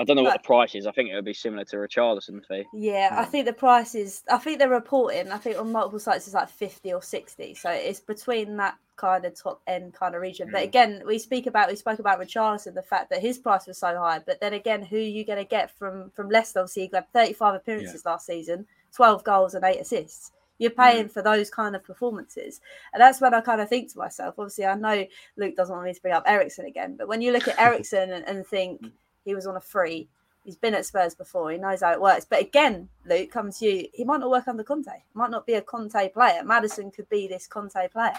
[0.00, 0.86] I don't know what the price is.
[0.86, 2.64] I think it would be similar to Richarlison fee.
[2.72, 3.30] Yeah, I hmm.
[3.30, 4.22] think the price is.
[4.30, 5.32] I think they're reporting.
[5.32, 7.54] I think on multiple sites it's like fifty or sixty.
[7.54, 10.50] So it's between that kind of top end kind of region.
[10.52, 10.64] But Mm.
[10.64, 13.96] again, we speak about we spoke about Richarlison, the fact that his price was so
[13.96, 14.18] high.
[14.18, 16.60] But then again, who are you going to get from from Leicester?
[16.60, 20.32] Obviously, he got thirty five appearances last season, twelve goals and eight assists.
[20.58, 22.60] You're paying for those kind of performances,
[22.92, 24.34] and that's when I kind of think to myself.
[24.38, 25.06] Obviously, I know
[25.36, 28.10] Luke doesn't want me to bring up Eriksen again, but when you look at Eriksen
[28.10, 28.84] and, and think
[29.24, 30.08] he was on a free,
[30.44, 31.50] He's been at Spurs before.
[31.50, 32.24] He knows how it works.
[32.24, 33.88] But again, Luke, comes to you.
[33.92, 34.88] He might not work under Conte.
[34.88, 36.42] He might not be a Conte player.
[36.42, 38.14] Maddison could be this Conte player.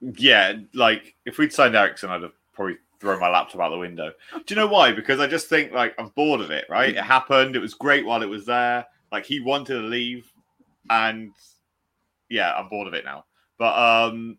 [0.00, 4.12] Yeah, like if we'd signed Eriksen, I'd have probably thrown my laptop out the window.
[4.34, 4.92] Do you know why?
[4.92, 6.66] Because I just think like I'm bored of it.
[6.68, 6.90] Right?
[6.96, 7.56] It happened.
[7.56, 8.86] It was great while it was there.
[9.12, 10.30] Like he wanted to leave,
[10.90, 11.32] and
[12.28, 13.24] yeah, I'm bored of it now.
[13.58, 14.38] But um,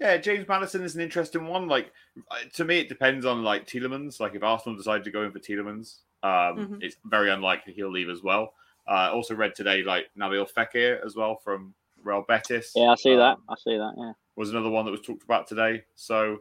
[0.00, 1.66] yeah, James Maddison is an interesting one.
[1.68, 1.92] Like
[2.30, 4.20] uh, to me, it depends on like Tielemans.
[4.20, 6.78] Like if Arsenal decide to go in for Tielemans, um, Mhm.
[6.82, 8.54] it's very unlikely he'll leave as well.
[8.86, 12.72] Uh, also read today like Nabil Fekir as well from Real Betis.
[12.76, 13.36] Yeah, I see that.
[13.36, 13.94] Um, I see that.
[13.96, 14.12] Yeah.
[14.36, 15.84] Was another one that was talked about today.
[15.94, 16.40] So,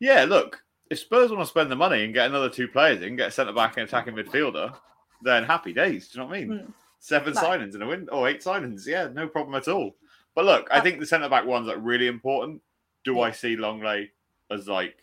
[0.00, 3.16] yeah, look, if Spurs want to spend the money and get another two players in,
[3.16, 4.76] get a centre back and attacking midfielder,
[5.22, 6.08] then happy days.
[6.08, 6.48] Do you know what I mean?
[6.50, 6.72] Mm.
[6.98, 7.60] Seven Right.
[7.60, 9.96] signings in a win, or eight signings, yeah, no problem at all.
[10.34, 12.62] But look, I think the centre back one's like really important.
[13.04, 13.32] Do I Yeah.
[13.34, 14.10] see Lenglet
[14.50, 14.98] as like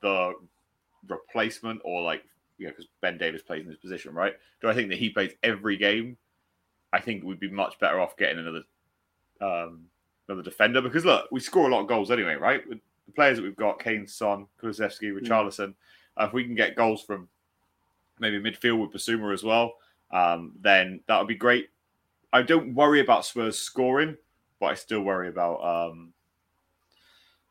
[0.00, 0.32] the
[1.06, 2.24] replacement, or like
[2.56, 4.34] you know, because Ben Davies plays in this position, right?
[4.60, 6.16] Do I think that he plays every game?
[6.92, 8.62] I think we'd be much better off getting another
[9.40, 9.86] um,
[10.28, 12.66] another defender because look, we score a lot of goals anyway, right?
[12.68, 15.74] With the players that we've got, Kane, Son, Kulusevski, Richarlison,
[16.16, 17.28] uh, if we can get goals from
[18.18, 19.74] maybe midfield with Bissouma as well,
[20.10, 21.68] um, then that would be great.
[22.32, 24.16] I don't worry about Spurs scoring,
[24.60, 26.12] but I still worry about um,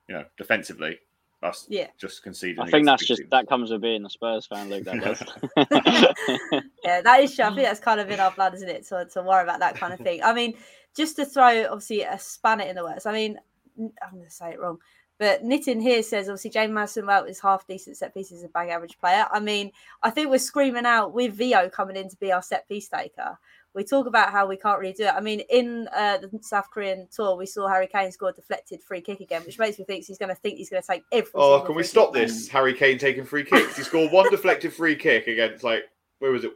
[0.07, 0.99] you know defensively.
[1.41, 1.88] Us Yeah.
[1.97, 2.62] just conceding.
[2.62, 3.31] I think that's just teams.
[3.31, 4.86] that comes with being a Spurs fan, Luke.
[4.86, 6.63] That does.
[6.86, 7.43] Yeah, that is true.
[7.45, 8.86] I think that's kind of in our blood, isn't it?
[8.88, 10.23] To, to worry about that kind of thing.
[10.23, 10.53] I mean,
[10.95, 13.06] just to throw obviously a spanner in the works.
[13.06, 13.39] I mean,
[13.77, 14.79] I'm going to say it wrong,
[15.19, 18.71] but Nitin here says obviously James Maddison well is half decent set pieces, a bang
[18.71, 19.25] average player.
[19.32, 22.67] I mean, I think we're screaming out with Vio coming in to be our set
[22.67, 23.38] piece taker.
[23.75, 25.13] We talk about how we can't really do it.
[25.15, 28.84] I mean, in uh, the South Korean tour, we saw Harry Kane score a deflected
[28.84, 31.03] free kick again, which makes me think he's going to think he's going to take
[31.12, 31.32] every.
[31.34, 32.27] Oh, can we stop kick.
[32.27, 32.47] this?
[32.49, 33.75] Harry Kane taking free kicks.
[33.75, 35.86] He scored one deflected free kick against like
[36.19, 36.51] where was it?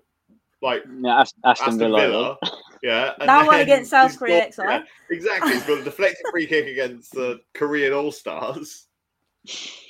[0.61, 1.99] Like yeah, Aston, Aston Villa.
[2.01, 2.37] Villa.
[2.83, 3.13] Yeah.
[3.19, 5.13] That one against South Korea, scored- XI.
[5.15, 5.53] exactly.
[5.53, 8.87] He's got a deflected free kick against the Korean All Stars.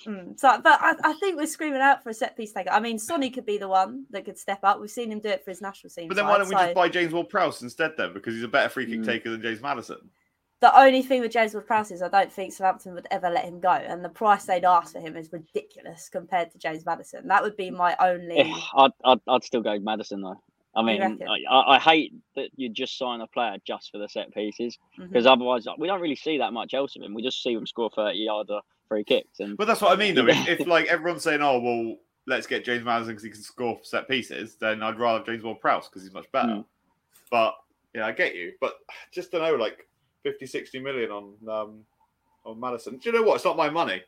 [0.06, 2.70] Mm, so, but I, I think we're screaming out for a set piece taker.
[2.70, 4.80] I mean, Sonny could be the one that could step up.
[4.80, 6.08] We've seen him do it for his national team.
[6.08, 8.14] But then side, why don't we so just buy James Ward Prowse instead then?
[8.14, 9.06] Because he's a better free kick Mm.
[9.06, 10.10] taker than James Maddison.
[10.60, 13.60] The only thing with James Ward-Prowse is I don't think Southampton would ever let him
[13.60, 17.28] go, and the price they'd ask for him is ridiculous compared to James Maddison.
[17.28, 18.40] That would be my only.
[18.40, 20.42] Eh, I'd, I'd, I'd still go Maddison though.
[20.76, 21.02] I mean.
[21.02, 24.78] I, I I hate that you just sign a player just for the set pieces
[24.98, 27.14] because otherwise we don't really see that much else of him.
[27.14, 30.16] We just see him score thirty yarder free kicks, and But that's what I mean
[30.16, 30.28] though.
[30.28, 33.80] If, if like everyone's saying, "Oh well, let's get James Maddison because he can score
[33.84, 36.54] set pieces," then I'd rather James Ward Prowse because he's much better.
[36.54, 36.66] Mm.
[37.32, 37.56] But
[37.94, 38.54] yeah, I get you.
[38.62, 38.76] But
[39.12, 39.88] just to know, like
[40.24, 41.80] 50, 60 million on um
[42.46, 42.98] on Maddison.
[42.98, 43.36] Do you know what?
[43.36, 44.02] It's not my money.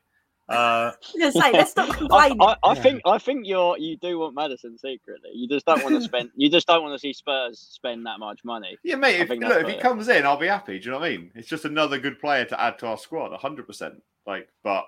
[0.49, 0.91] Uh,
[1.23, 2.35] I say, let's stop I.
[2.39, 2.81] I, I Yeah.
[2.81, 5.29] think I think you're you do want Maddison secretly.
[5.33, 6.31] You just don't want to spend.
[6.35, 8.77] You just don't want to see Spurs spend that much money.
[8.83, 9.19] yeah, mate.
[9.21, 9.81] If, look, if he fair.
[9.81, 10.79] comes in, I'll be happy.
[10.79, 11.31] Do you know what I mean?
[11.35, 14.01] It's just another good player to add to our squad, hundred percent.
[14.25, 14.85] Like, but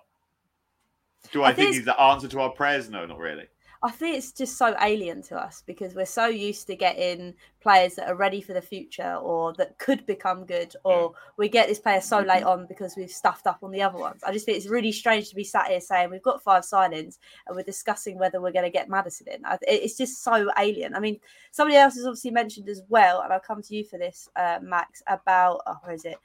[1.31, 2.89] do I, I think think he's the answer to our prayers?
[2.89, 3.45] No, not really.
[3.83, 7.95] I think it's just so alien to us because we're so used to getting players
[7.95, 11.79] that are ready for the future or that could become good, or we get this
[11.79, 14.21] player so late on because we've stuffed up on the other ones.
[14.23, 17.17] I just think it's really strange to be sat here saying we've got five signings
[17.47, 19.41] and we're discussing whether we're going to get Maddison in.
[19.63, 20.93] It's just so alien.
[20.93, 23.97] I mean, somebody else has obviously mentioned as well, and I'll come to you for
[23.97, 26.17] this, uh, Max, about oh, where is it?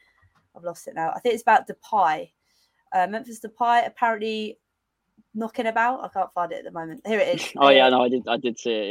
[0.54, 1.10] I've lost it now.
[1.14, 2.32] I think it's about Depay.
[2.92, 4.58] Uh, Memphis Depay apparently
[5.36, 6.04] knocking about.
[6.04, 7.06] I can't find it at the moment.
[7.06, 7.52] Here it is.
[7.56, 8.90] Oh yeah, Uh, no, I did I did see it.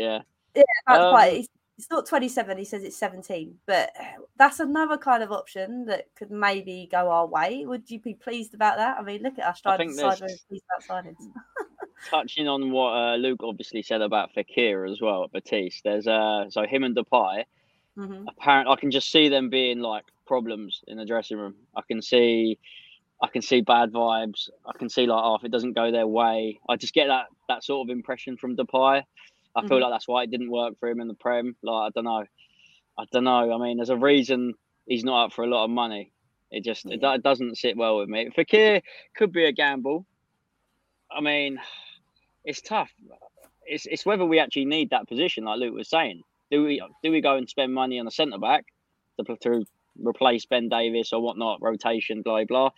[0.56, 1.40] Yeah, about Um, Depay.
[1.40, 2.58] It's, it's not 27.
[2.58, 3.92] He says it's 17, but
[4.38, 7.66] that's another kind of option that could maybe go our way.
[7.66, 8.98] Would you be pleased about that?
[8.98, 11.18] I mean, look at us trying to think decide pleased about signings.
[12.10, 15.82] touching on what uh, Luke obviously said about Fekir as well at Betis.
[15.84, 17.44] There's uh so him and Depay.
[17.98, 21.56] hmm apparent I can just see them being like problems in the dressing room.
[21.76, 22.58] I can see
[23.22, 24.50] I can see bad vibes.
[24.66, 26.60] I can see like oh if it doesn't go their way.
[26.70, 29.04] I just get that that sort of impression from Depay.
[29.56, 29.82] I feel Mhm.
[29.82, 31.56] like that's why it didn't work for him in the Prem.
[31.64, 32.26] Like I don't know.
[32.98, 33.54] I don't know.
[33.54, 34.54] I mean there's a reason
[34.86, 36.12] he's not up for a lot of money.
[36.52, 38.30] It just it, it doesn't sit well with me.
[38.38, 38.82] Fekir
[39.16, 40.06] could be a gamble.
[41.12, 41.60] I mean,
[42.44, 42.92] it's tough.
[43.66, 46.22] It's it's whether we actually need that position, like Luke was saying.
[46.52, 48.66] Do we do we go and spend money on a centre back
[49.20, 49.66] to, to
[49.98, 52.70] replace Ben Davies or whatnot, rotation, blah blah.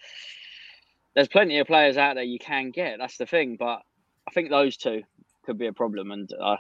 [1.16, 2.98] There's plenty of players out there you can get.
[3.00, 3.82] That's the thing, but
[4.28, 5.02] I think those two
[5.46, 6.12] could be a problem.
[6.12, 6.58] And I,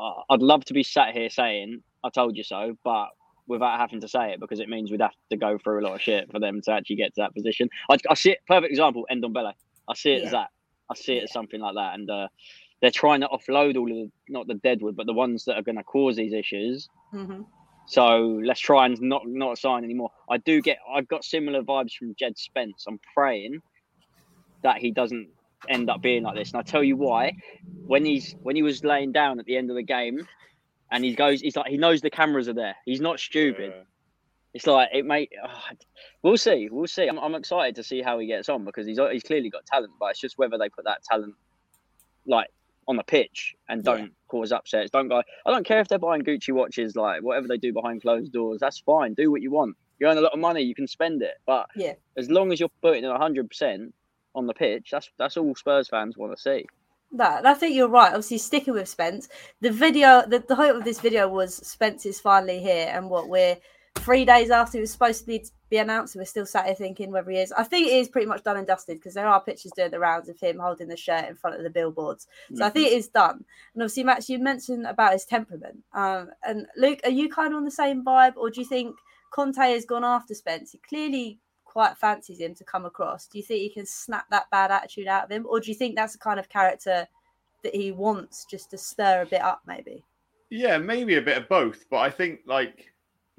[0.00, 3.08] I, I'd love to be sat here saying I told you so, but
[3.46, 5.94] without having to say it because it means we'd have to go through a lot
[5.94, 7.68] of shit for them to actually get to that position.
[7.90, 8.38] I, I see it.
[8.46, 9.06] Perfect example.
[9.12, 9.52] Ndombele.
[9.88, 10.48] I see it as that.
[10.88, 12.28] I see it as something like that, and uh,
[12.80, 15.62] they're trying to offload all of the not the deadwood, but the ones that are
[15.62, 16.88] going to cause these issues.
[17.10, 17.42] hmm
[17.90, 20.12] So let's try and not not sign anymore.
[20.30, 22.84] I do get I've got similar vibes from Jed Spence.
[22.86, 23.62] I'm praying
[24.62, 25.28] that he doesn't
[25.68, 26.52] end up being like this.
[26.52, 27.32] And I tell you why.
[27.88, 30.24] When he's when he was laying down at the end of the game
[30.92, 32.76] and he goes he's like he knows the cameras are there.
[32.84, 33.72] He's not stupid.
[33.74, 33.82] Yeah.
[34.54, 35.74] It's like it may oh,
[36.22, 36.68] we'll see.
[36.70, 37.08] We'll see.
[37.08, 39.94] I'm, I'm excited to see how he gets on because he's he's clearly got talent,
[39.98, 41.34] but it's just whether they put that talent
[42.24, 42.50] like
[42.88, 44.08] on the pitch and don't Yeah.
[44.28, 44.90] cause upsets.
[44.90, 45.22] Don't go.
[45.46, 48.60] I don't care if they're buying Gucci watches, like whatever they do behind closed doors.
[48.60, 49.14] That's fine.
[49.14, 49.76] Do what you want.
[49.98, 51.34] You earn a lot of money, you can spend it.
[51.46, 51.94] But Yeah.
[52.16, 53.94] as long as you're putting in hundred percent
[54.34, 56.66] on the pitch, that's that's all Spurs fans want to see.
[57.12, 58.08] That I think you're right.
[58.08, 59.28] Obviously, sticking with Spence,
[59.60, 63.28] the video, the, the hope of this video was Spence is finally here, and what
[63.28, 63.56] we're
[63.96, 66.74] three days after he was supposed to be, be announced, and we're still sat here
[66.74, 67.52] thinking whether he is.
[67.52, 70.00] I think it is pretty much done and dusted because there are pictures doing the
[70.00, 72.26] rounds of him holding the shirt in front of the billboards.
[72.54, 73.44] So I think it is done.
[73.74, 75.78] And obviously, Max, you mentioned about his temperament.
[75.94, 78.96] Um, and Luke, are you kind of on the same vibe, or do you think
[79.30, 80.72] Conte has gone after Spence?
[80.72, 83.28] He clearly quite fancies him to come across.
[83.28, 85.76] Do you think he can snap that bad attitude out of him, or do you
[85.76, 87.06] think that's the kind of character
[87.62, 90.02] that he wants just to stir a bit up, maybe?
[90.50, 92.89] Yeah, maybe a bit of both, but I think like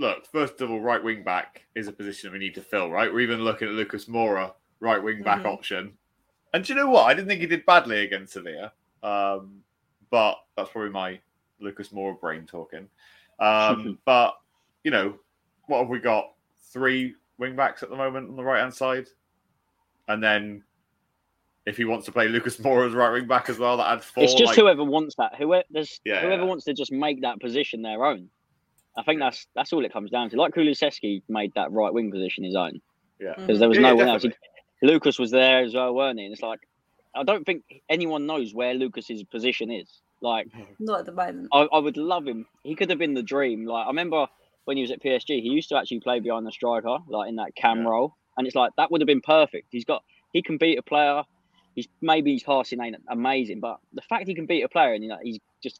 [0.01, 3.13] look, first of all, right wing back is a position we need to fill, right?
[3.13, 5.53] We're even looking at Lucas Moura, right wing back Mhm.
[5.53, 5.97] option.
[6.53, 7.03] And do you know what?
[7.03, 8.73] I didn't think he did badly against Sevilla.
[9.03, 9.63] Um,
[10.09, 11.19] but that's probably my
[11.59, 12.89] Lucas Moura brain talking.
[13.39, 14.37] Um, but
[14.83, 15.19] you know,
[15.67, 16.33] what have we got?
[16.73, 19.07] Three wing backs at the moment on the right hand side.
[20.07, 20.63] And then
[21.65, 24.05] if he wants to play Lucas Moura as right wing back as well, that adds
[24.05, 24.23] four.
[24.23, 25.35] it's just like- whoever wants that.
[25.35, 28.29] Whoever there's Yeah, whoever wants to just make that position their own.
[28.97, 30.37] I think that's that's all it comes down to.
[30.37, 32.81] Like Kulusevski made that right wing position his own
[33.19, 33.29] yeah.
[33.31, 33.41] Mm-hmm.
[33.41, 34.25] because there was Yeah, no yeah, one else.
[34.81, 36.25] Lucas was there as well, weren't he?
[36.25, 36.59] And it's like
[37.15, 39.89] I don't think anyone knows where Lucas's position is.
[40.21, 40.47] Like
[40.79, 41.49] Not at the moment.
[41.51, 42.45] I, I would love him.
[42.63, 43.65] He could have been the dream.
[43.65, 44.27] Like I remember
[44.65, 47.37] when he was at PSG, he used to actually play behind the striker, like in
[47.37, 47.89] that cam Yeah.
[47.89, 49.67] role, and it's like that would have been perfect.
[49.71, 51.23] He's got he can beat a player.
[51.75, 55.03] He's maybe his passing ain't amazing, but the fact he can beat a player and
[55.03, 55.79] you know he's just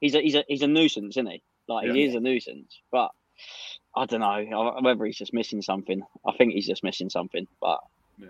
[0.00, 1.42] he's a he's a he's a nuisance, isn't he?
[1.68, 3.10] Like he is a nuisance, but.
[3.94, 6.02] I don't know whether he's just missing something.
[6.26, 7.78] I think he's just missing something, but
[8.18, 8.28] yeah.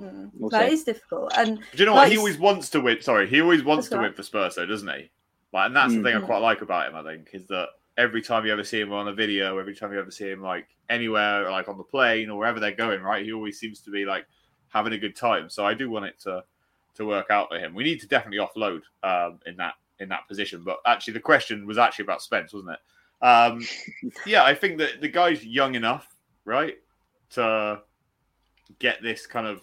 [0.00, 0.30] Mm.
[0.36, 0.74] We'll That see.
[0.74, 1.32] is difficult.
[1.36, 2.10] And Do you know what?
[2.10, 3.00] He always wants to win.
[3.00, 4.16] Sorry, he always wants to all win right.
[4.16, 5.10] for Spurs, though, doesn't he?
[5.52, 6.26] Like, and that's the thing I Mhm.
[6.26, 6.96] quite like about him.
[6.96, 9.92] I think is that every time you ever see him on a video, every time
[9.92, 13.24] you ever see him like anywhere, like on the plane or wherever they're going, right?
[13.24, 14.26] He always seems to be like
[14.68, 15.48] having a good time.
[15.50, 16.42] So I do want it to
[16.96, 17.74] to work out for him.
[17.74, 20.62] We need to definitely offload um, in that in that position.
[20.64, 23.24] But actually, the question was actually about Spence, wasn't it?
[23.24, 23.66] Um,
[24.26, 26.76] yeah, I think that the guy's young enough, right,
[27.30, 27.80] to
[28.78, 29.62] get this kind of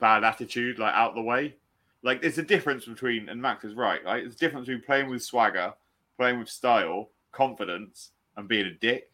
[0.00, 1.56] bad attitude like out the way.
[2.02, 4.22] Like there's a difference between, and Max is right, right?
[4.22, 5.72] There's a difference between playing with swagger,
[6.16, 9.10] playing with style, confidence, and being a dick.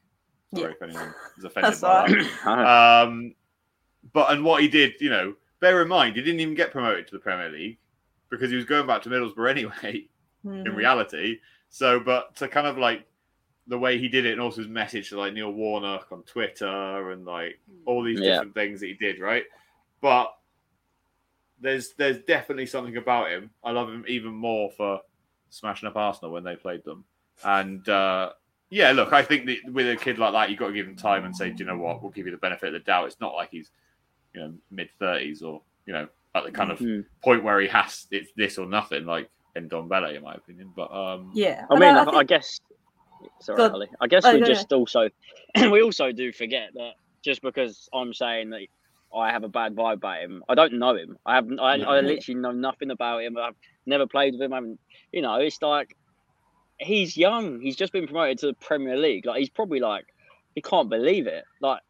[0.55, 2.27] Sorry if anyone is offended by that.
[3.07, 3.35] Um,
[4.13, 7.07] but and what he did, you know, bear in mind, he didn't even get promoted
[7.09, 7.79] to the Premier League
[8.31, 10.09] because he was going back to Middlesbrough anyway.
[10.45, 10.77] In Mhm.
[10.77, 13.07] reality, so but to kind of like
[13.67, 17.11] the way he did it, and also his message to like Neil Warnock on Twitter
[17.11, 18.31] and like all these Yeah.
[18.35, 19.45] different things that he did, right?
[20.01, 20.33] But
[21.61, 23.51] there's there's definitely something about him.
[23.65, 25.01] I love him even more for
[25.51, 27.05] smashing up Arsenal when they played them,
[27.45, 27.87] and.
[27.89, 28.33] uh
[28.71, 30.95] yeah, look, I think that with a kid like that, you've got to give him
[30.95, 32.03] time and say, do you know what?
[32.03, 33.07] We'll give you the benefit of the doubt.
[33.07, 33.71] It's not like he's,
[34.35, 37.05] you know, mid thirties or you know, at the kind of Mhm.
[37.23, 40.73] point where he has it's this or nothing, like Ndombele, in my opinion.
[40.77, 41.67] But um, Yeah.
[41.71, 42.61] I And mean, I, I think- guess.
[43.41, 43.69] Sorry, Go.
[43.71, 43.89] Ali.
[44.01, 45.09] I guess Oh, we go just also
[45.73, 46.93] we also do forget that
[47.25, 48.61] just because I'm saying that
[49.15, 51.19] I have a bad vibe about him, I don't know him.
[51.27, 53.37] I have I, I literally know nothing about him.
[53.37, 54.53] I've never played with him.
[54.53, 54.79] I haven't,
[55.13, 55.97] you know, it's like
[56.79, 57.61] he's young.
[57.61, 59.27] He's just been promoted to the Premier League.
[59.27, 60.07] Like he's probably like
[60.55, 61.45] he can't believe it.
[61.61, 61.81] Like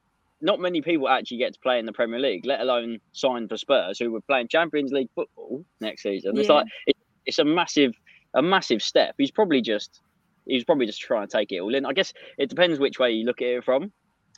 [0.40, 3.56] not many people actually get to play in the Premier League, let alone sign for
[3.56, 6.38] Spurs, who were playing Champions League football next season.
[6.38, 6.96] It's like it,
[7.26, 7.92] it's a massive
[8.34, 9.14] a massive step.
[9.18, 10.00] He's probably just
[10.46, 11.84] he's probably just trying to take it all in.
[11.84, 13.92] I guess it depends which way you look at it from.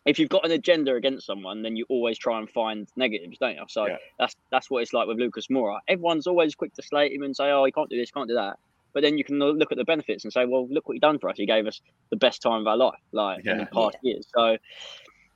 [0.06, 3.56] If you've got an agenda against someone, then you always try and find negatives, don't
[3.56, 3.64] you?
[3.68, 3.96] So Yeah.
[4.18, 5.78] that's that's what it's like with Lucas Moura.
[5.88, 8.34] Everyone's always quick to slate him and say, "Oh, he can't do this, can't do
[8.36, 8.56] that."
[8.92, 11.18] But then you can look at the benefits and say, "Well, look what he done
[11.18, 11.36] for us.
[11.36, 13.68] He gave us the best time of our life, like in the Yeah.
[13.72, 14.56] past years." So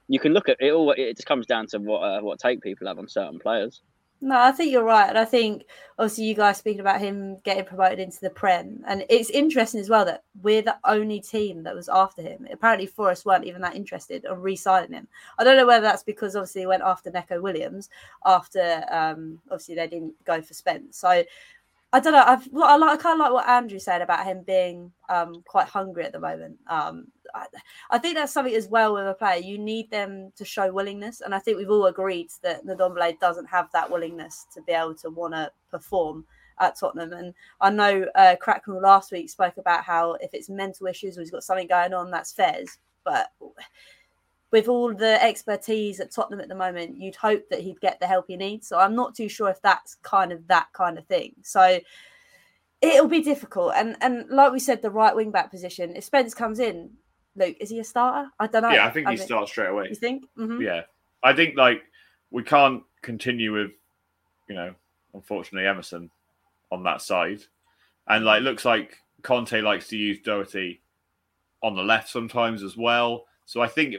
[0.08, 0.92] you can look at it all.
[0.92, 3.82] It just comes down to what uh, what take people have on certain players.
[4.24, 5.08] No, I think you're right.
[5.08, 5.66] And I think
[5.98, 8.82] obviously you guys speaking about him getting promoted into the Prem.
[8.86, 12.46] And it's interesting as well that we're the only team that was after him.
[12.50, 15.08] Apparently Forest weren't even that interested in re-signing him.
[15.38, 17.90] I don't know whether that's because obviously they went after Neco Williams
[18.24, 20.96] after um obviously they didn't go for Spence.
[20.96, 21.22] So
[21.94, 22.24] I don't know.
[22.26, 25.68] I've I like I kind of like what Andrew said about him being um, quite
[25.68, 26.58] hungry at the moment.
[26.66, 27.46] Um, I,
[27.88, 29.40] I think that's something as well with a player.
[29.40, 33.46] You need them to show willingness, and I think we've all agreed that Ndombele doesn't
[33.46, 36.24] have that willingness to be able to want to perform
[36.58, 37.12] at Tottenham.
[37.12, 41.20] And I know uh, Cracknell last week spoke about how if it's mental issues or
[41.20, 42.76] he's got something going on, that's fairs.
[43.04, 43.30] But
[44.54, 48.06] with all the expertise at Tottenham at the moment, you'd hope that he'd get the
[48.06, 48.68] help he needs.
[48.68, 51.34] So I'm not too sure if that's kind of that kind of thing.
[51.42, 51.80] So
[52.80, 53.72] it'll be difficult.
[53.74, 56.90] And and like we said, the right wing back position, if Spence comes in,
[57.34, 58.30] Luke, is he a starter?
[58.38, 58.70] I don't know.
[58.70, 59.88] Yeah, I think he mean, starts straight away.
[59.88, 60.22] You think?
[60.38, 60.62] Mhm.
[60.62, 60.82] Yeah,
[61.24, 61.82] I think like
[62.30, 63.72] we can't continue with,
[64.48, 64.72] you know,
[65.14, 66.12] unfortunately Emerson
[66.70, 67.40] on that side,
[68.06, 70.80] and like looks like Conte likes to use Doherty
[71.60, 73.24] on the left sometimes as well.
[73.46, 73.96] So I think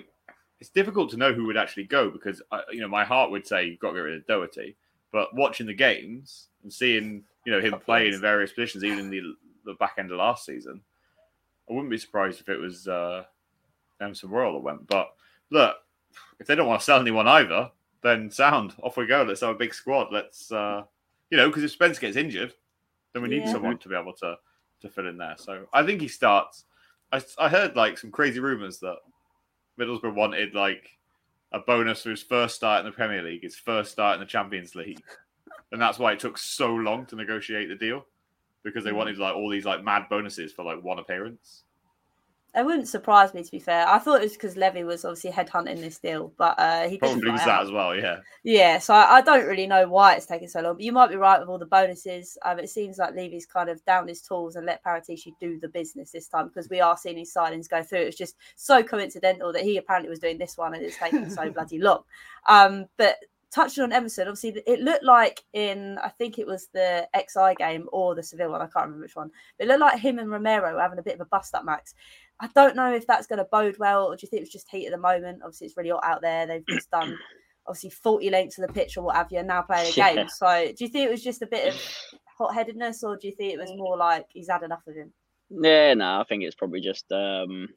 [0.59, 3.45] it's difficult to know who would actually go because I, you know my heart would
[3.45, 4.75] say you've got to get rid of Doherty,
[5.11, 9.09] but watching the games and seeing you know him playing in various positions, even in
[9.09, 9.21] the
[9.65, 10.81] the back end of last season,
[11.69, 13.23] I wouldn't be surprised if it was uh,
[14.01, 14.87] Emerson Royal that went.
[14.87, 15.13] But
[15.49, 15.75] look,
[16.39, 19.23] if they don't want to sell anyone either, then sound off we go.
[19.23, 20.07] Let's have a big squad.
[20.11, 20.83] Let's uh,
[21.29, 22.53] you know because if Spence gets injured,
[23.13, 23.51] then we need Yeah.
[23.51, 24.37] someone to be able to
[24.81, 25.35] to fill in there.
[25.37, 26.65] So I think he starts.
[27.11, 28.97] I, I heard like some crazy rumors that
[29.79, 30.97] Middlesbrough wanted like
[31.51, 34.25] a bonus for his first start in the Premier League, his first start in the
[34.25, 35.01] Champions League,
[35.71, 38.05] and that's why it took so long to negotiate the deal
[38.63, 38.95] because they Mm.
[38.97, 41.63] wanted like all these like mad bonuses for like one appearance.
[42.55, 43.87] It wouldn't surprise me to be fair.
[43.87, 47.27] I thought it was because Levy was obviously headhunting this deal, but uh, he Probably
[47.27, 47.45] buy was out.
[47.47, 47.95] that as well.
[47.95, 50.93] Yeah, Yeah, so I, I don't really know why it's taking so long, but you
[50.93, 52.37] might be right with all the bonuses.
[52.45, 55.67] Um, it seems like Levy's kind of down his tools and let Paratici do the
[55.67, 58.03] business this time because we are seeing his signings go through.
[58.03, 61.29] It was just so coincidental that he apparently was doing this one and it's taking
[61.29, 62.03] so bloody long.
[62.47, 63.17] Um, but
[63.55, 67.87] touching on Emerson, obviously it looked like in I think it was the XI game
[67.93, 69.31] or the Seville one, I can't remember which one.
[69.57, 71.63] But it looked like him and Romero were having a bit of a bust up,
[71.63, 71.95] Max.
[72.39, 74.49] I don't know if that's going to bode well, or do you think it was
[74.51, 75.41] just heat at the moment?
[75.43, 76.45] Obviously, it's really hot out there.
[76.45, 77.17] They've just done
[77.67, 80.13] obviously 40 lengths of the pitch or what have you, and now playing a Yeah.
[80.15, 80.27] game.
[80.29, 81.81] So, do you think it was just a bit of
[82.37, 85.13] hot headedness, or do you think it was more like he's had enough of him?
[85.49, 87.69] Yeah, no, I think it's probably just um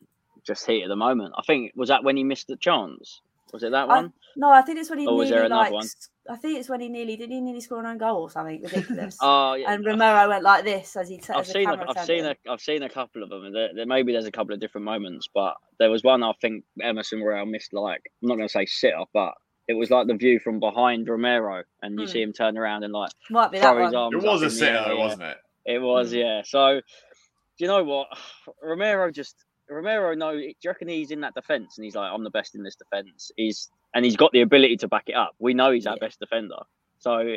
[0.44, 1.34] just heat at the moment.
[1.36, 3.20] I think was that when he missed the chance.
[3.52, 4.12] Was it that I- one?
[4.36, 5.72] No, I think it's when he Or was there nearly another like.
[5.72, 5.86] one?
[6.28, 8.30] S- I think it's when he nearly didn't he nearly score an own goal or
[8.30, 9.16] something ridiculous.
[9.22, 9.72] Oh, yeah.
[9.72, 11.18] and Romero went like this as he.
[11.18, 13.22] T- I've as the seen, camera a, I've turned seen, a, I've seen a couple
[13.22, 13.44] of them.
[13.44, 16.32] and There, there maybe there's a couple of different moments, but there was one I
[16.40, 17.72] think Emerson Royal missed.
[17.72, 19.32] Like I'm not going to say sitter, but
[19.68, 22.10] it was like the view from behind Romero, and you Hmm.
[22.12, 23.94] see him turn around and like Might be that his one.
[23.96, 24.14] arms.
[24.14, 25.36] it up was a in the sitter, air, wasn't it?
[25.66, 26.18] It was, Mm.
[26.20, 26.42] yeah.
[26.44, 28.08] So, do you know what?
[28.62, 29.36] Romero just
[29.68, 30.14] Romero.
[30.14, 32.62] No, do you reckon he's in that defense and he's like, I'm the best in
[32.62, 33.30] this defense.
[33.36, 35.34] He's and he's got the ability to back it up.
[35.38, 36.06] We know he's our Yeah.
[36.06, 36.58] best defender.
[36.98, 37.36] So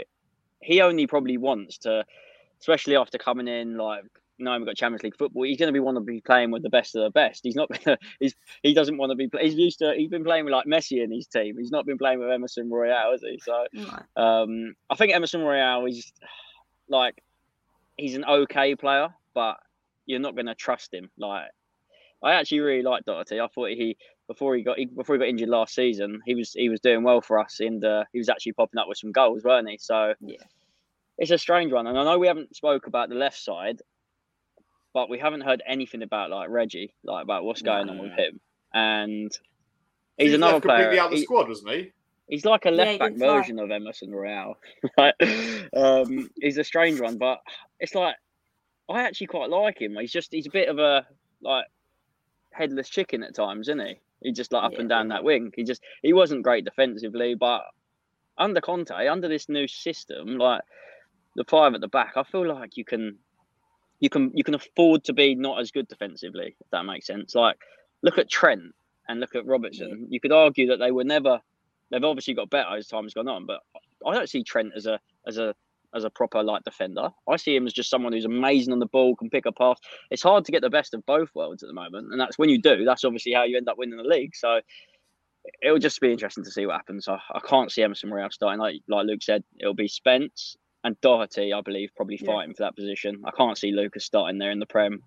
[0.61, 2.03] he only probably wants to,
[2.59, 4.03] especially after coming in like.
[4.39, 5.43] No, we've got Champions League football.
[5.43, 7.41] He's going to be want to be playing with the best of the best.
[7.43, 7.69] He's not.
[8.19, 8.33] He's
[8.63, 9.29] he doesn't want to be.
[9.39, 9.93] He's used to.
[9.95, 11.59] He's been playing with like Messi in his team.
[11.59, 13.39] He's not been playing with Emerson Royal, has he?
[13.43, 13.67] So
[14.15, 16.11] um, I think Emerson Royal is
[16.89, 17.21] like
[17.97, 19.57] he's an okay player, but
[20.07, 21.11] you're not going to trust him.
[21.19, 21.51] Like
[22.23, 23.39] I actually really like Doherty.
[23.39, 23.95] I thought he
[24.31, 27.03] before he got he, before he got injured last season, he was he was doing
[27.03, 29.77] well for us, and uh, he was actually popping up with some goals, weren't he?
[29.77, 30.37] So Yeah.
[31.17, 33.81] it's a strange one, and I know we haven't spoke about the left side,
[34.93, 38.39] but we haven't heard anything about like Reggie, like about what's going on with him,
[38.73, 39.31] and
[40.17, 41.01] he's He another left completely player.
[41.01, 41.91] out the he- squad, wasn't he?
[42.27, 43.37] He's like a left he back didn't fly.
[43.41, 44.57] version of Emerson Royal.
[44.97, 45.13] Right?
[45.75, 47.39] um, he's a strange one, but
[47.81, 48.15] it's like
[48.89, 49.97] I actually quite like him.
[49.99, 51.05] He's just he's a bit of a
[51.41, 51.65] like
[52.53, 53.95] headless chicken at times, isn't he?
[54.21, 54.81] He just like up Yeah.
[54.81, 55.51] and down that wing.
[55.55, 57.63] He just he wasn't great defensively, but
[58.37, 60.61] under Conte, under this new system, like
[61.35, 63.17] the five at the back, I feel like you can
[63.99, 67.35] you can you can afford to be not as good defensively, if that makes sense.
[67.35, 67.57] Like
[68.01, 68.73] look at Trent
[69.07, 70.07] and look at Robertson.
[70.09, 71.41] You could argue that they were never
[71.89, 73.61] they've obviously got better as time's gone on, but
[74.05, 75.53] I don't see Trent as a as a
[75.93, 77.09] as a proper like defender.
[77.29, 79.77] I see him as just someone who's amazing on the ball, can pick a pass.
[80.09, 82.49] It's hard to get the best of both worlds at the moment, and that's when
[82.49, 82.85] you do.
[82.85, 84.35] That's obviously how you end up winning the league.
[84.35, 84.61] So
[85.61, 87.07] it'll just be interesting to see what happens.
[87.07, 88.59] I, I can't see Emerson Royal starting.
[88.59, 92.27] Like like Luke said, it'll be Spence and Doherty, I believe, probably Yeah.
[92.33, 93.21] fighting for that position.
[93.25, 95.03] I can't see Lucas starting there in the Prem.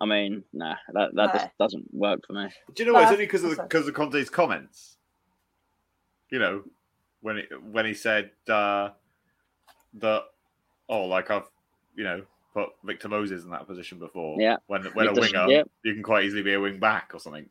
[0.00, 1.32] I mean, nah, that that No.
[1.32, 2.48] just doesn't work for me.
[2.74, 3.04] Do you know what?
[3.04, 4.96] It's only because of because of Conte's comments.
[6.30, 6.64] You know,
[7.20, 8.90] when it, when he said uh,
[9.94, 10.24] that,
[10.88, 11.48] oh, like I've,
[11.94, 12.22] you know,
[12.54, 14.40] put Victor Moses in that position before.
[14.40, 14.56] Yeah.
[14.66, 15.62] When when a Victor's- winger, yeah.
[15.84, 17.48] you can quite easily be a wing back or something.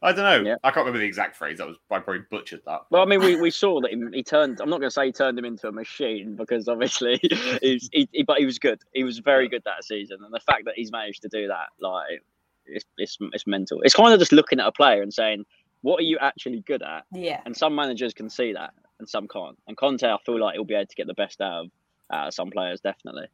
[0.00, 0.50] I don't know.
[0.50, 0.56] Yeah.
[0.62, 1.58] I can't remember the exact phrase.
[1.58, 2.82] That was I probably butchered that.
[2.90, 4.60] Well, I mean, we, we saw that he, he turned.
[4.60, 7.18] I'm not going to say he turned him into a machine because obviously
[7.62, 8.80] he's he, he, but he was good.
[8.94, 11.66] He was very good that season, and the fact that he's managed to do that,
[11.80, 12.22] like,
[12.66, 13.80] it's it's, it's mental.
[13.82, 15.44] It's kind of just looking at a player and saying,
[15.82, 17.40] "What are you actually good at?" Yeah.
[17.44, 19.56] And some managers can see that, and some can't.
[19.66, 21.70] And Conte, I feel like he'll be able to get the best out of
[22.10, 23.26] of some players, definitely.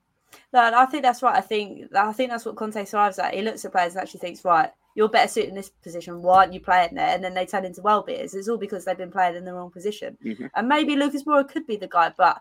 [0.52, 1.36] No, I think that's right.
[1.36, 3.34] I think I think that's what Conte thrives at.
[3.34, 6.22] He looks at players and actually thinks, right, you're better suited in this position.
[6.22, 7.06] Why aren't you playing there?
[7.14, 8.34] And then they turn into well beaters.
[8.34, 10.18] It's all because they've been playing in the wrong position.
[10.24, 10.50] Mhm.
[10.56, 12.40] And maybe Lucas Moura could be the guy, but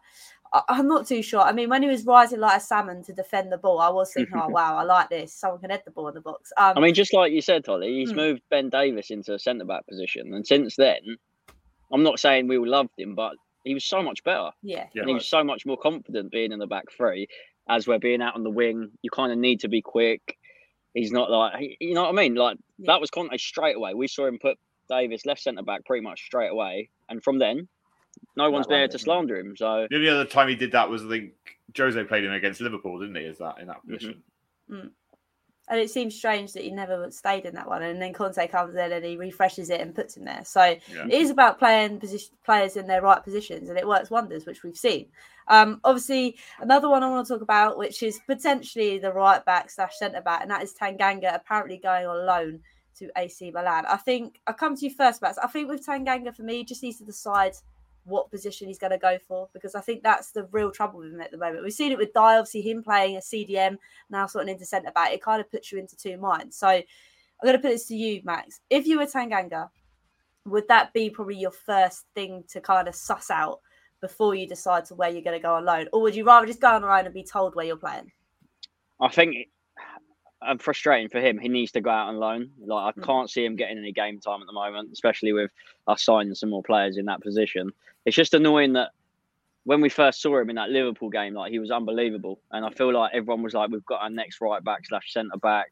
[0.51, 1.41] I, I'm not too sure.
[1.41, 4.11] I mean, when he was rising like a salmon to defend the ball, I was
[4.11, 5.31] thinking, oh wow, I like this.
[5.33, 6.51] Someone can head the ball in the box.
[6.57, 8.17] Um, I mean, just like you said, Hollie, he's Hmm.
[8.17, 11.17] moved Ben Davies into a centre back position, and since then,
[11.93, 15.01] I'm not saying we all loved him, but he was so much better, yeah, Yeah.
[15.01, 17.27] and he was so much more confident being in the back three.
[17.69, 20.37] As we're being out on the wing, you kind of need to be quick.
[20.93, 22.35] He's not like you know what I mean.
[22.35, 22.93] Like Yeah.
[22.93, 23.93] that was Conte straight away.
[23.93, 24.57] We saw him put
[24.89, 27.69] Davies left centre back pretty much straight away, and from then,
[28.35, 29.55] no one's been able to slander him.
[29.55, 31.33] So The only other time he did that was I think
[31.77, 33.23] Jose played him against Liverpool, didn't he?
[33.23, 33.93] Is that in that mm-hmm.
[33.93, 34.23] position?
[35.73, 37.81] And it seems strange that he never stayed in that one.
[37.81, 40.43] And then Conte comes in and he refreshes it and puts him there.
[40.45, 41.05] So Yeah.
[41.05, 44.61] it is about playing position players in their right positions, and it works wonders, which
[44.61, 45.07] we've seen.
[45.47, 49.71] Um, obviously, another one I want to talk about, which is potentially the right back
[49.71, 52.59] slash centre back, and that is Tanganga apparently going on loan
[52.99, 53.87] to AC Milan.
[53.87, 55.39] I think I come to you first, Max.
[55.39, 57.53] I think with Tanganga, for me, just needs to decide
[58.05, 61.13] what position he's going to go for because I think that's the real trouble with
[61.13, 61.63] him at the moment.
[61.63, 63.77] We've seen it with Dier, obviously him playing a CDM
[64.09, 65.13] now sort of into centre back.
[65.13, 66.57] It kind of puts you into two minds.
[66.57, 66.83] So I'm
[67.43, 68.59] going to put this to you, Max.
[68.69, 69.69] If you were Tanganga,
[70.45, 73.59] would that be probably your first thing to kind of suss out
[74.01, 76.59] before you decide to where you're going to go alone, or would you rather just
[76.59, 78.11] go on loan and be told where you're playing?
[78.99, 79.35] I think
[80.45, 81.37] uh, frustrating for him.
[81.37, 82.51] He needs to go out on loan.
[82.65, 83.03] Like I Mm.
[83.05, 85.51] can't see him getting any game time at the moment, especially with
[85.87, 87.71] us signing some more players in that position.
[88.05, 88.91] It's just annoying that
[89.65, 92.69] when we first saw him in that Liverpool game, like he was unbelievable, and I
[92.71, 95.71] feel like everyone was like, "We've got our next right back slash centre back."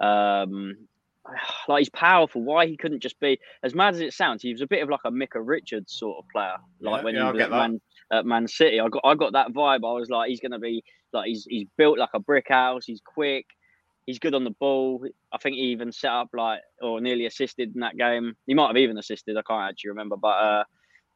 [0.00, 0.76] Um,
[1.68, 2.42] like he's powerful.
[2.42, 4.42] Why he couldn't just be as mad as it sounds?
[4.42, 7.14] He was a bit of like a Micah Richards sort of player, like Yeah, when
[7.14, 7.50] yeah, he was at.
[7.50, 7.80] Man,
[8.10, 8.78] at Man City.
[8.80, 9.88] I got I got that vibe.
[9.88, 12.84] I was like, he's gonna be like he's he's built like a brick house.
[12.84, 13.46] He's quick.
[14.06, 15.06] He's good on the ball.
[15.32, 18.34] I think he even set up like or nearly assisted in that game.
[18.46, 19.36] He might have even assisted.
[19.36, 20.64] I can't actually remember, but uh,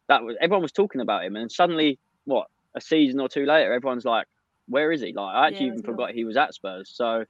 [0.09, 3.73] that was everyone was talking about him, and suddenly, what a season or two later,
[3.73, 4.27] everyone's like,
[4.69, 6.91] "Where is he?" Like I actually Yeah, even forgot he was at Spurs.
[6.95, 7.25] So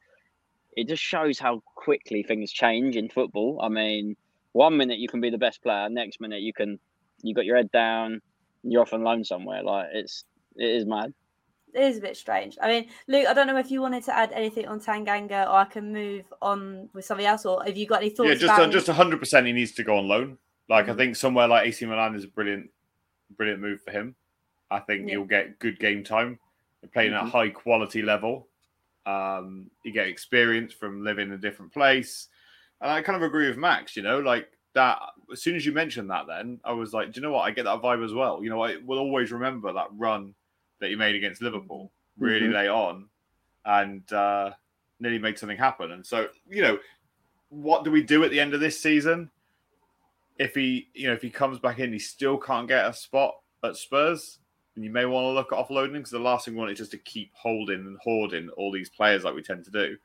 [0.76, 3.60] it just shows how quickly things change in football.
[3.62, 4.16] I mean,
[4.52, 6.78] one minute you can be the best player, next minute you can
[7.22, 8.20] you got your head down,
[8.62, 9.62] you're off on loan somewhere.
[9.62, 10.24] Like it's
[10.56, 11.14] it is mad.
[11.74, 12.56] It is a bit strange.
[12.62, 15.56] I mean, Luke, I don't know if you wanted to add anything on Tanganga, or
[15.56, 18.28] I can move on with something else, or have you got any thoughts?
[18.28, 19.46] Yeah, just about uh, just hundred percent.
[19.46, 20.38] He needs to go on loan.
[20.68, 20.96] Like I Mhm.
[20.96, 22.70] think somewhere like AC Milan is a brilliant,
[23.36, 24.16] brilliant move for him.
[24.70, 25.14] I think Yeah.
[25.14, 26.38] he'll get good game time.
[26.92, 27.30] Playing at Mhm.
[27.30, 28.48] high quality level.
[29.04, 32.28] Um, you get experience from living in a different place,
[32.80, 33.96] and I kind of agree with Max.
[33.96, 34.98] You know, like that.
[35.32, 37.42] As soon as you mentioned that, then I was like, do you know what?
[37.42, 38.42] I get that vibe as well.
[38.42, 40.34] You know, I will always remember that run
[40.80, 42.54] that he made against Liverpool really Mhm.
[42.54, 43.08] late on,
[43.64, 44.52] and uh,
[45.00, 45.92] nearly made something happen.
[45.92, 46.78] And so, you know,
[47.48, 49.30] what do we do at the end of this season?
[50.38, 53.34] If he, you know, if he comes back in, he still can't get a spot
[53.64, 54.38] at Spurs,
[54.74, 56.78] and you may want to look at offloading because the last thing we want is
[56.78, 59.96] just to keep holding and hoarding all these players like we tend to do.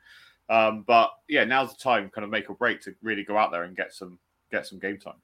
[0.50, 3.52] Um, but yeah, now's the time, kind of make or break, to really go out
[3.52, 4.20] there and get some
[4.52, 5.22] get some game time.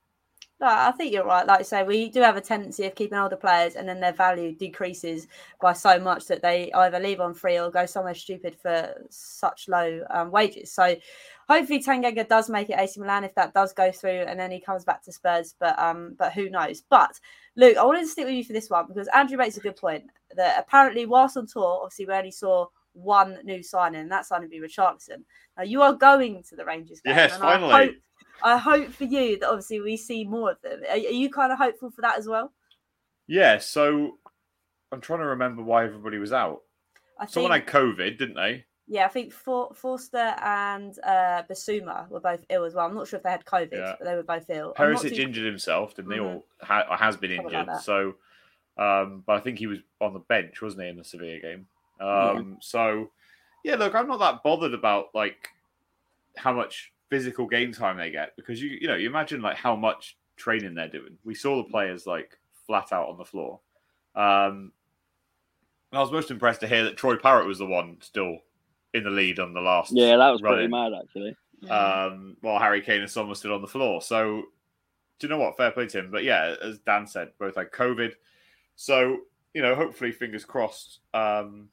[0.60, 1.46] I think you're right.
[1.46, 4.14] Like I say, we do have a tendency of keeping older players, and then their
[4.14, 5.28] value decreases
[5.62, 9.68] by so much that they either leave on free or go somewhere stupid for such
[9.68, 10.72] low um, wages.
[10.72, 10.96] So,
[11.48, 14.60] hopefully, Tanganga does make it AC Milan if that does go through, and then he
[14.60, 15.54] comes back to Spurs.
[15.60, 16.82] But um, but who knows?
[16.82, 17.20] But
[17.56, 19.76] Luke, I wanted to stick with you for this one because Andrew makes a good
[19.76, 20.06] point
[20.36, 24.50] that apparently, whilst on tour, obviously we only saw one new signing, and that signing
[24.50, 25.24] be Richarlison.
[25.56, 27.98] Now you are going to the Rangers game, Yes, and I finally.
[28.44, 30.82] I hope for you that obviously we see more of them.
[30.90, 32.52] Are, are you kind of hopeful for that as well?
[33.28, 34.18] Yeah, so
[34.92, 36.62] I'm trying to remember why everybody was out.
[37.20, 38.66] I think, Someone had COVID, didn't they?
[38.88, 42.86] yeah, I think For, Forster and uh, Bissouma were both ill as well.
[42.86, 43.96] I'm not sure if they had COVID, Yeah.
[44.00, 44.74] but they were both ill.
[44.78, 46.20] Perisic too- injured himself, didn't he?
[46.20, 46.36] Mhm.
[46.38, 47.68] Or, ha- has been Something injured.
[47.68, 47.82] that.
[47.82, 48.16] so,
[48.78, 51.68] um, but I think he was on the bench, wasn't he, in the Sevilla game?
[52.00, 53.10] Um, So,
[53.64, 55.50] yeah, look, I'm not that bothered about like
[56.38, 59.76] how much physical game time they get because you, you know, you imagine like how
[59.76, 61.18] much training they're doing.
[61.24, 63.60] We saw the players like flat out on the floor.
[64.16, 64.72] Um,
[65.92, 68.40] and I was most impressed to hear that Troy Parrott was the one still
[68.94, 69.94] in the lead on the last.
[69.94, 71.36] Yeah, that was pretty mad actually.
[71.70, 74.02] um, while Harry Kane and Son were still on the floor.
[74.02, 74.44] So,
[75.20, 75.58] do you know what?
[75.58, 76.12] Fair play to him.
[76.12, 78.14] But yeah, as Dan said, both had COVID.
[78.76, 79.18] So,
[79.54, 81.70] you know, hopefully, fingers crossed, um,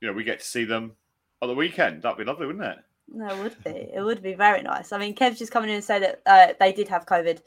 [0.00, 0.92] you know, we get to see them
[1.40, 2.02] on the weekend.
[2.02, 2.78] That'd be lovely, wouldn't it?
[3.08, 3.88] No, it would be.
[3.94, 4.92] It would be very nice.
[4.92, 7.38] I mean, Kev's just coming in and said that uh, they did have COVID,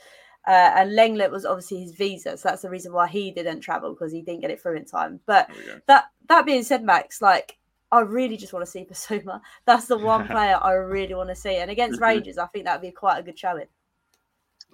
[0.48, 3.92] uh, and Lenglet was obviously his visa, so that's the reason why he didn't travel
[3.92, 5.20] because he didn't get it through in time.
[5.26, 7.58] But There we that that being said, Max, like
[7.92, 9.42] I really just want to see Bissouma.
[9.66, 11.56] That's the one player I really want to see.
[11.58, 12.00] And against.
[12.00, 13.68] Rangers, I think that would be quite a good showing.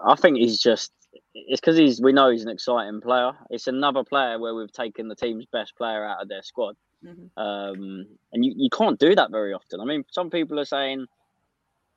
[0.05, 0.91] I think he's just
[1.33, 3.31] it's because he's we know he's an exciting player.
[3.49, 6.75] It's another player where we've taken the team's best player out of their squad.
[7.05, 7.29] Mhm.
[7.37, 9.79] Um, and you, you can't do that very often.
[9.79, 11.05] I mean, some people are saying,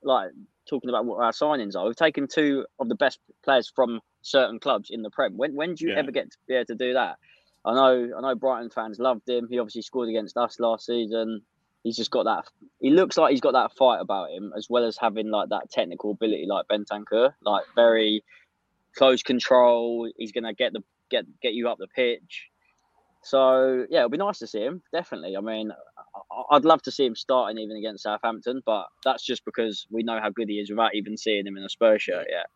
[0.02, 0.30] like,
[0.68, 1.86] talking about what our signings are.
[1.86, 5.36] We've taken two of the best players from certain clubs in the Prem.
[5.36, 5.98] When when do you Yeah.
[6.00, 7.18] ever get to be able to do that?
[7.64, 9.48] I know I know Brighton fans loved him.
[9.48, 11.42] He obviously scored against us last season.
[11.84, 12.44] He's just got that.
[12.80, 15.70] He looks like he's got that fight about him, as well as having like that
[15.70, 18.22] technical ability, like Bentancur, like very
[18.96, 20.10] close control.
[20.16, 22.50] He's gonna get the get get you up the pitch.
[23.28, 24.82] So yeah, it'll be nice to see him.
[24.92, 25.36] Definitely.
[25.36, 25.70] I mean,
[26.32, 30.02] I- I'd love to see him starting even against Southampton, but that's just because we
[30.02, 32.46] know how good he is without even seeing him in a Spurs shirt yet.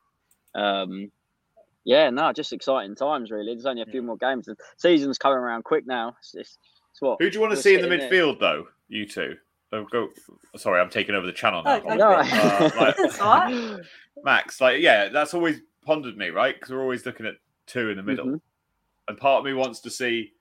[0.55, 1.11] Um,
[1.85, 3.53] yeah, no, just exciting times really.
[3.55, 4.47] There's only a few more games.
[4.47, 6.17] The season's coming around quick now.
[6.21, 6.59] It's, it's,
[6.91, 8.11] it's what Who do you want to see in the sitting there.
[8.11, 8.67] midfield, though?
[8.89, 9.37] You two.
[9.73, 10.09] Oh, go.
[10.57, 11.83] Sorry, I'm taking over the channel now.
[11.87, 12.13] Oh, No.
[12.13, 13.81] Uh, like- That's all right.
[14.23, 16.55] Max, like, yeah, that's always pondered me, right?
[16.55, 17.35] Because we're always looking at
[17.67, 18.41] two in the middle, Mhm.
[19.09, 20.33] and part of me wants to see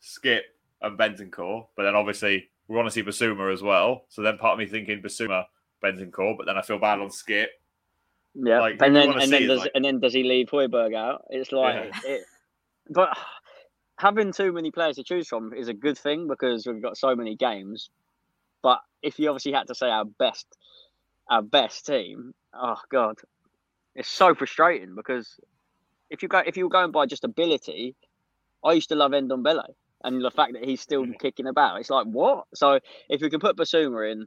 [0.00, 0.44] Skip
[0.82, 4.04] and Bentancur, but then obviously we want to see Bissouma as well.
[4.08, 5.44] So then part of me thinking Bissouma,
[5.82, 7.50] Bentancur, but then I feel bad on Skip.
[8.34, 11.24] Yeah, Like, and then and then does like- and then does he leave Højbjerg out?
[11.30, 12.22] It's like, it,
[12.88, 13.16] but
[13.98, 17.14] having too many players to choose from is a good thing because we've got so
[17.16, 17.90] many games.
[18.62, 20.46] But if you obviously had to say our best,
[21.28, 23.16] our best team, oh god,
[23.96, 25.40] it's so frustrating because
[26.08, 27.96] if you go if you were going by just ability,
[28.64, 29.74] I used to love Ndombele.
[30.02, 31.18] And the fact that he's still Mm.
[31.20, 32.46] kicking about, it's like what?
[32.54, 34.26] So if we can put Bissouma in,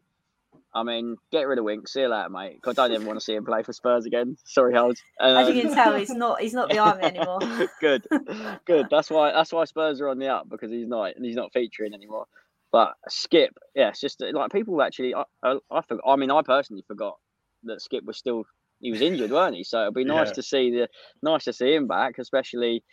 [0.75, 1.87] I mean, get rid of Wink.
[1.87, 2.61] See you later, mate.
[2.61, 4.37] 'cause I don't even want to see him play for Spurs again.
[4.45, 4.97] Sorry, Howard.
[5.19, 7.39] As you Um, can tell, he's not he's not the army anymore.
[7.79, 8.05] good,
[8.65, 8.87] good.
[8.89, 11.53] That's why that's why Spurs are on the up because he's not and he's not
[11.53, 12.25] featuring anymore.
[12.71, 15.13] But Skip, yeah, it's just like people actually.
[15.13, 17.17] I I, I, forgot, I mean, I personally forgot
[17.63, 18.43] that Skip was still
[18.79, 19.63] he was injured, weren't he?
[19.63, 20.33] So it'd be nice Yeah.
[20.33, 20.87] to see the
[21.21, 22.83] nice to see him back, especially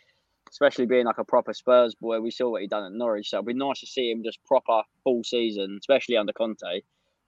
[0.51, 2.19] especially being like a proper Spurs boy.
[2.19, 4.43] We saw what he done at Norwich, so it'd be nice to see him just
[4.45, 6.81] proper full season, especially under Conte.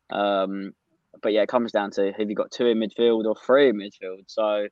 [0.09, 0.73] Um,
[1.21, 3.77] but yeah, it comes down to have you got two in midfield or three in
[3.77, 4.25] midfield.
[4.27, 4.67] So I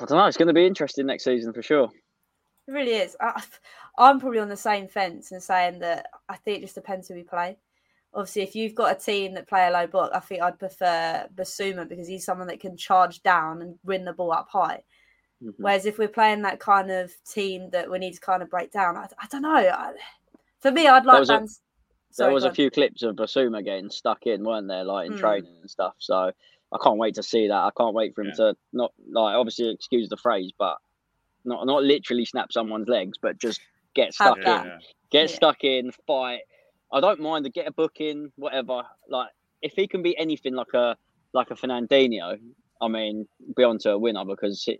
[0.00, 0.26] don't know.
[0.26, 1.90] It's going to be interesting next season for sure.
[2.68, 3.16] It really is.
[3.20, 3.42] I,
[3.98, 7.14] I'm probably on the same fence and saying that I think it just depends who
[7.14, 7.56] we play.
[8.12, 11.28] Obviously, if you've got a team that play a low block, I think I'd prefer
[11.34, 14.82] Bissouma because he's someone that can charge down and win the ball up high.
[15.42, 15.54] Mhm.
[15.58, 18.70] Whereas if we're playing that kind of team that we need to kind of break
[18.72, 19.54] down, I, I don't know.
[19.54, 19.92] I,
[20.60, 21.60] for me, I'd like was a- Vans.
[22.18, 25.20] there was a few clips of Bissouma getting stuck in, weren't there, like in Mm.
[25.20, 25.94] training and stuff.
[25.98, 26.30] So
[26.72, 27.54] I can't wait to see that.
[27.54, 28.50] I can't wait for him Yeah.
[28.52, 30.76] to not like obviously excuse the phrase, but
[31.44, 33.60] not not literally snap someone's legs, but just
[33.94, 34.66] get stuck that.
[34.66, 34.72] in,
[35.10, 35.36] get Yeah.
[35.36, 36.42] stuck in, fight.
[36.92, 38.82] I don't mind to get a booking, whatever.
[39.08, 39.30] Like
[39.62, 40.96] if he can be anything like a
[41.32, 42.38] like a Fernandinho,
[42.82, 43.26] I mean,
[43.56, 44.78] be on to a winner because he,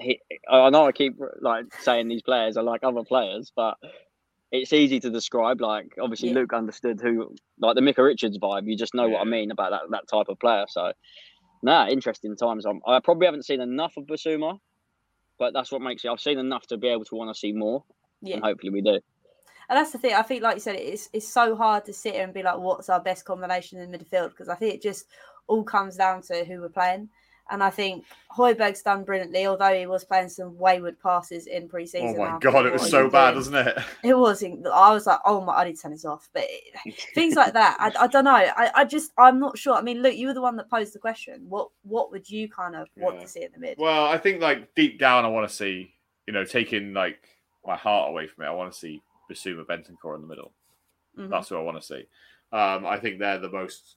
[0.00, 0.20] he,
[0.50, 3.76] I know I keep like saying these players are like other players, but
[4.50, 5.60] it's easy to describe.
[5.60, 6.36] Like obviously Yeah.
[6.36, 8.66] Luke understood who like the Micah Richards vibe.
[8.66, 10.64] You just know what I mean about that that type of player.
[10.68, 10.92] So
[11.62, 12.64] nah, interesting times.
[12.66, 14.58] I'm, I probably haven't seen enough of Bissouma,
[15.38, 16.08] but that's what makes it.
[16.08, 17.84] I've seen enough to be able to want to see more,
[18.22, 18.36] Yeah.
[18.36, 19.00] and hopefully we do.
[19.70, 20.14] And that's the thing.
[20.14, 22.58] I think, like you said, it's it's so hard to sit here and be like,
[22.58, 25.06] "What's our best combination in midfield?" Because I think it just
[25.46, 27.10] all comes down to who we're playing.
[27.50, 28.04] And I think
[28.36, 32.14] Højbjerg's done brilliantly, although he was playing some wayward passes in pre-season.
[32.18, 33.78] Oh my god, it was so bad, doing?" wasn't it?
[34.04, 34.66] It wasn't.
[34.66, 37.52] I was like, "Oh my, I need to turn this off." But it, things like
[37.54, 38.34] that, I, I don't know.
[38.34, 39.74] I, I just, I'm not sure.
[39.74, 41.46] I mean, look, you were the one that posed the question.
[41.48, 43.22] What what would you kind of want Yeah.
[43.22, 43.78] to see in the mid?
[43.78, 45.94] Well, I think like deep down, I want to see
[46.26, 47.26] you know taking like
[47.66, 48.48] my heart away from it.
[48.48, 50.52] I want to see Bissouma Bentancur in the middle.
[51.18, 51.30] Mhm.
[51.30, 52.04] That's what I want to see.
[52.52, 53.96] Um, I think they're the most,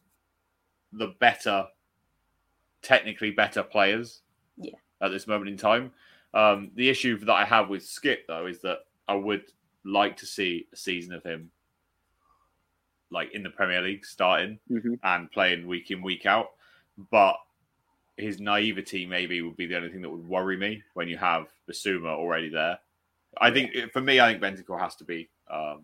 [0.91, 1.67] the better,
[2.81, 4.21] technically better players.
[4.57, 4.75] Yeah.
[5.01, 5.91] At this moment in time,
[6.33, 9.43] um, the issue that I have with Skip though is that I would
[9.83, 11.51] like to see a season of him,
[13.09, 14.99] like in the Premier League, starting Mhm.
[15.03, 16.51] and playing week in week out.
[17.09, 17.37] But
[18.17, 21.47] his naivety maybe would be the only thing that would worry me when you have
[21.67, 22.79] Bissouma already there.
[23.37, 25.29] I think for me, I think Bentancur has to be.
[25.49, 25.83] Um,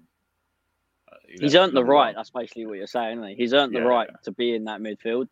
[1.12, 2.08] uh, you He's earned the right.
[2.08, 2.16] one.
[2.16, 3.18] That's basically what you're saying.
[3.20, 3.36] Isn't he?
[3.36, 4.18] He's earned the Yeah, right yeah.
[4.24, 5.28] to be in that midfield.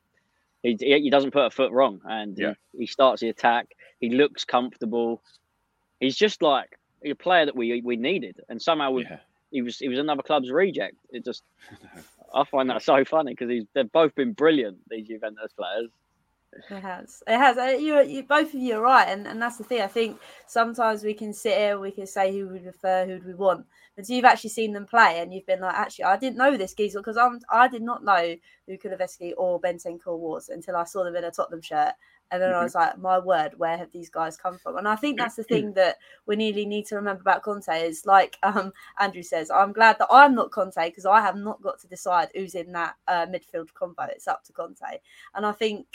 [0.66, 2.53] He, he, doesn't put a foot wrong, and Yeah.
[2.74, 3.68] he, he starts the attack.
[3.99, 5.22] He looks comfortable.
[5.99, 9.20] He's just like a player that we we needed, and somehow we, Yeah.
[9.51, 10.95] he was he was another club's reject.
[11.11, 11.43] It just
[12.34, 14.78] I find that so funny because they've both been brilliant.
[14.89, 15.91] These Juventus players.
[16.70, 17.22] It has.
[17.28, 17.58] It has.
[17.58, 19.82] Uh, You, you both of you are right, and, and that's the thing.
[19.82, 23.34] I think sometimes we can sit here, we can say who we prefer, who we
[23.36, 26.58] want, but you've actually seen them play, and you've been like, actually, I didn't know
[26.58, 28.36] this geezer because I'm I did not know
[28.68, 31.93] who Kulusevski or Bentancur was until I saw them in a Tottenham shirt,
[32.32, 32.64] and then I Mhm.
[32.64, 34.78] was like, my word, where have these guys come from?
[34.78, 38.06] And I think that's the thing that we nearly need to remember about Conte is
[38.06, 41.80] like um, Andrew says, I'm glad that I'm not Conte because I have not got
[41.82, 44.03] to decide who's in that uh, midfield combo.
[44.03, 44.99] It's up to Conte,
[45.36, 45.86] and I think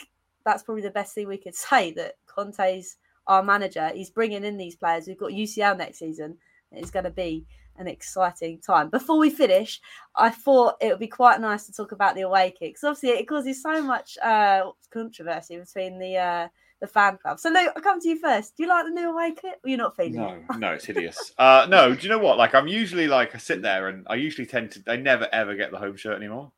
[0.45, 3.91] that's probably the best thing we could say that Conte's our manager.
[3.95, 5.07] He's bringing in these players.
[5.07, 6.37] We've got UCL next season.
[6.73, 7.45] It's going to be
[7.79, 8.91] an exciting time.
[8.91, 9.81] Before we finish,
[10.17, 12.85] I thought it would be quite nice to talk about the away kicks.
[12.85, 16.49] Obviously, it causes so much uh, controversy between the uh,
[16.81, 17.39] the fan club.
[17.39, 18.57] So, Luke, I'll come to you first.
[18.57, 19.61] Do you like the new away kit?
[19.65, 20.59] Or you're not feeling No, it?
[20.59, 21.33] no, it's hideous.
[21.39, 22.39] Uh, no, do you know what?
[22.39, 24.83] Like, I'm usually like I sit there and I usually tend to.
[24.87, 26.53] I never ever get the home shirt anymore,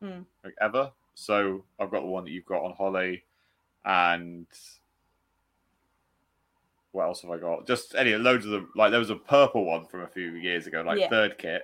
[0.00, 0.20] Hmm.
[0.44, 0.92] like ever.
[1.20, 3.24] So I've got the one that you've got on Hollie,
[3.84, 4.46] and
[6.92, 7.66] what else have I got?
[7.66, 8.70] Just any loads of them.
[8.76, 11.08] Like there was a purple one from a few years ago, like Yeah.
[11.08, 11.62] third kit.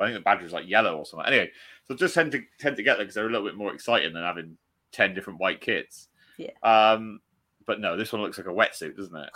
[0.00, 1.26] I think the badge was like yellow or something.
[1.26, 1.50] Anyway,
[1.86, 4.14] so just tend to tend to get them because they're a little bit more exciting
[4.14, 4.56] than having
[4.90, 6.08] ten different white kits.
[6.38, 6.50] Yeah.
[6.62, 7.20] Um,
[7.66, 9.30] but no, this one looks like a wetsuit, doesn't it?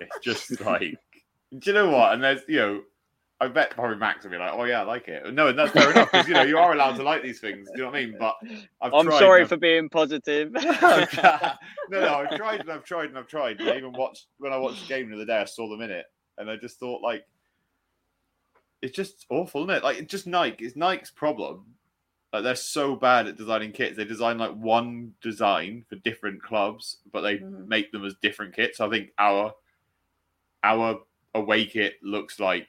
[0.00, 0.98] It's just like,
[1.58, 2.14] do you know what?
[2.14, 2.82] And there's, you know,
[3.38, 5.32] I bet probably Max will be like, oh yeah, I like it.
[5.34, 7.68] No, and that's fair enough because you know you are allowed to like these things.
[7.68, 8.16] Do you know what I mean?
[8.18, 8.34] But
[8.80, 10.52] I've I'm tried sorry and for being positive.
[11.88, 13.60] No, no, I've tried and I've tried and I've tried.
[13.60, 15.36] I even watched when I watched the game the other day.
[15.36, 16.06] I saw them in it,
[16.38, 17.24] and I just thought like,
[18.82, 19.84] it's just awful, isn't it?
[19.84, 20.64] Like it's just Nike.
[20.64, 21.64] It's Nike's problem.
[22.32, 23.96] Like they're so bad at designing kits.
[23.96, 27.68] They design like one design for different clubs, but they Mhm.
[27.68, 28.80] make them as different kits.
[28.80, 29.54] I think our
[30.64, 31.00] our
[31.34, 32.68] away kit looks like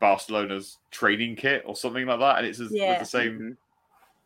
[0.00, 2.90] Barcelona's training kit or something like that, and it's Yeah.
[2.90, 3.38] with the same.
[3.38, 3.56] Mhm.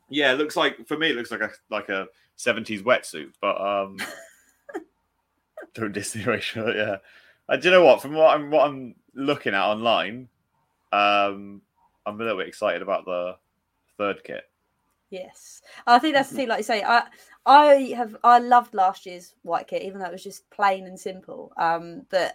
[0.08, 3.60] Yeah, it looks like for me, it looks like a like a seventies wetsuit, but
[3.60, 3.96] um,
[5.74, 6.74] don't diss the ratio.
[6.74, 6.96] Yeah,
[7.48, 8.02] uh, do you know what?
[8.02, 10.28] From what I'm what I'm looking at online,
[10.92, 11.62] um,
[12.06, 13.36] I'm a little bit excited about the
[13.98, 14.48] third kit.
[15.10, 16.48] Yes, I think that's the thing.
[16.48, 17.04] Like you say, I
[17.46, 20.98] I have I loved last year's white kit, even though it was just plain and
[20.98, 21.52] simple.
[21.56, 22.34] Um, but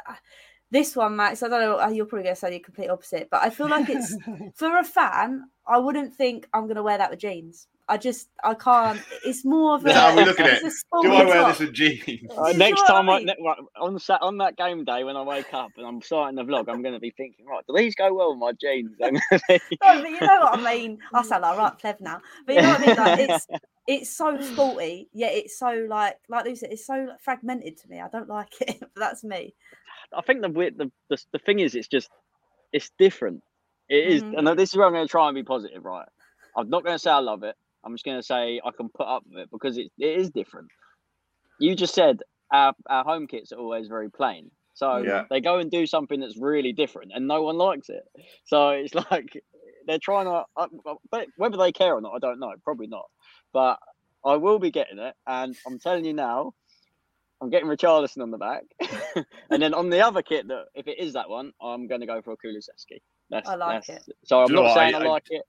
[0.72, 1.80] this one, Max, I don't know.
[1.80, 4.16] uh, You're probably going to say the complete opposite, but I feel like it's
[4.55, 5.43] for a fan.
[5.68, 7.68] I wouldn't think I'm going to wear that with jeans.
[7.88, 8.99] I just I can't.
[9.24, 9.89] It's more of a.
[9.89, 10.63] Is that we look at it?
[10.63, 11.49] a Do I wear top.
[11.49, 12.32] this with jeans?
[12.36, 13.28] Uh, next time, I, mean?
[13.28, 16.36] ne- right, on sat on that game day when I wake up and I'm starting
[16.36, 18.91] the vlog, I'm going to be thinking, right, do these go well with my jeans?
[19.03, 20.97] I'm gonna be- No, but you know what I mean.
[21.13, 22.95] I sound like right pleb now, but you know what I mean.
[22.95, 23.47] Like it's
[23.88, 28.01] it's so sporty, yet it's so like like Lucy, it's so fragmented to me.
[28.01, 29.53] I don't like it, but that's me.
[30.18, 32.09] I think the, the the the thing is, it's just
[32.72, 33.41] it's different.
[33.89, 34.34] It is, Mhm.
[34.34, 36.07] and this is where I'm going to try and be positive, right?
[36.57, 37.55] I'm not going to say I love it.
[37.84, 40.32] I'm just going to say I can put up with it because it, it is
[40.32, 40.70] different.
[41.59, 42.20] You just said
[42.51, 45.26] our our home kits are always very plain, so Yeah.
[45.30, 48.03] they go and do something that's really different, and no one likes it.
[48.45, 49.32] So it's like
[49.88, 50.45] they're trying to,
[51.11, 52.53] but whether they care or not, I don't know.
[52.63, 53.05] Probably not,
[53.53, 53.80] but
[54.26, 56.53] I will be getting it, and I'm telling you now,
[57.42, 58.64] I'm getting Richarlison on the back,
[59.50, 62.08] and then on the other kit, that if it is that one, I'm going to
[62.08, 63.02] go for a Kulusevski.
[63.30, 65.24] That's, I like that's- So I'm Do you know not saying I- I, I- like
[65.30, 65.44] it.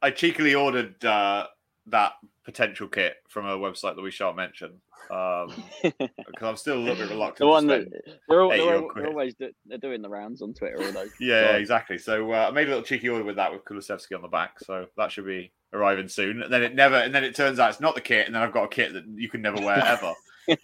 [0.00, 1.46] I cheekily ordered uh,
[1.86, 2.12] that
[2.44, 4.80] potential kit from a website that we shan't mention
[5.10, 7.38] because I'm still a little bit reluctant.
[7.38, 10.08] The to one that spend- they're, all, they're, all- they're always do, they're doing the
[10.08, 10.76] rounds on Twitter.
[10.84, 11.10] All those.
[11.20, 11.60] Yeah, guys.
[11.62, 11.98] exactly.
[11.98, 14.60] So uh, I made a little cheeky order with that with Kulusevski on the back.
[14.60, 16.42] So that should be arriving soon.
[16.42, 18.42] And then it never, and then it turns out it's not the kit, and then
[18.42, 20.12] I've got a kit that you can never wear ever.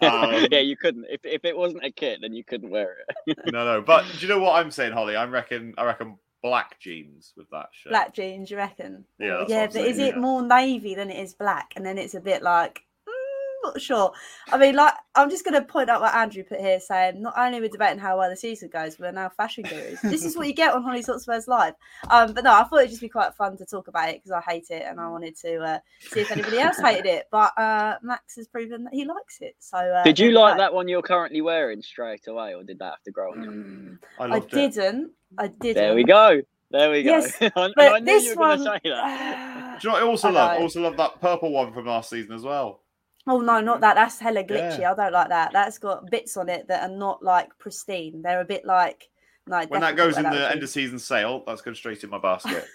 [0.03, 1.07] Um, yeah, you couldn't.
[1.09, 3.39] If, if it wasn't a kit, then you couldn't wear it.
[3.53, 3.83] no, no.
[3.83, 5.17] But do you know what I'm saying, Hollie?
[5.17, 7.91] I reckon, I reckon black jeans with that shirt.
[7.91, 9.05] Black jeans, you reckon?
[9.19, 9.63] Yeah, yeah.
[9.63, 11.73] what I'm But is saying, it more navy than it is black?
[11.77, 12.83] And then it's a bit like.
[13.65, 14.13] Not sure.
[14.53, 17.35] I mean, like, I'm just going to point out what Andrew put here, saying not
[17.37, 20.01] only we're debating how well the season goes, we're now fashion gurus.
[20.03, 21.75] this is what you get on Hollie Hotspurs Live.
[22.09, 24.31] Um, but no, I thought it'd just be quite fun to talk about it because
[24.31, 27.27] I hate it and I wanted to uh, see if anybody else hated it.
[27.33, 29.57] But uh, Max has proven that he likes it.
[29.59, 32.91] So uh, Did you like that one you're currently wearing straight away, or did that
[32.91, 33.51] have to grow on you?
[33.51, 34.73] Mm, I I loved it.
[34.75, 35.11] didn't.
[35.37, 35.75] I didn't.
[35.83, 36.43] There we go.
[36.71, 37.11] There we go.
[37.11, 38.59] Yes, I, But I knew this you were going one.
[38.59, 39.79] to say that.
[39.83, 40.53] Do you know what I also I love?
[40.59, 40.63] know.
[40.63, 42.83] Also love that purple one from last season as well.
[43.29, 43.95] Oh no, not that.
[43.95, 44.81] That's hella glitchy.
[44.81, 44.93] Yeah.
[44.93, 45.53] I don't like that.
[45.53, 48.23] That's got bits on it that are not like pristine.
[48.23, 49.09] They're a bit like
[49.47, 49.65] no.
[49.69, 52.19] When that goes in not the end of season sale, that's going straight in my
[52.19, 52.65] basket.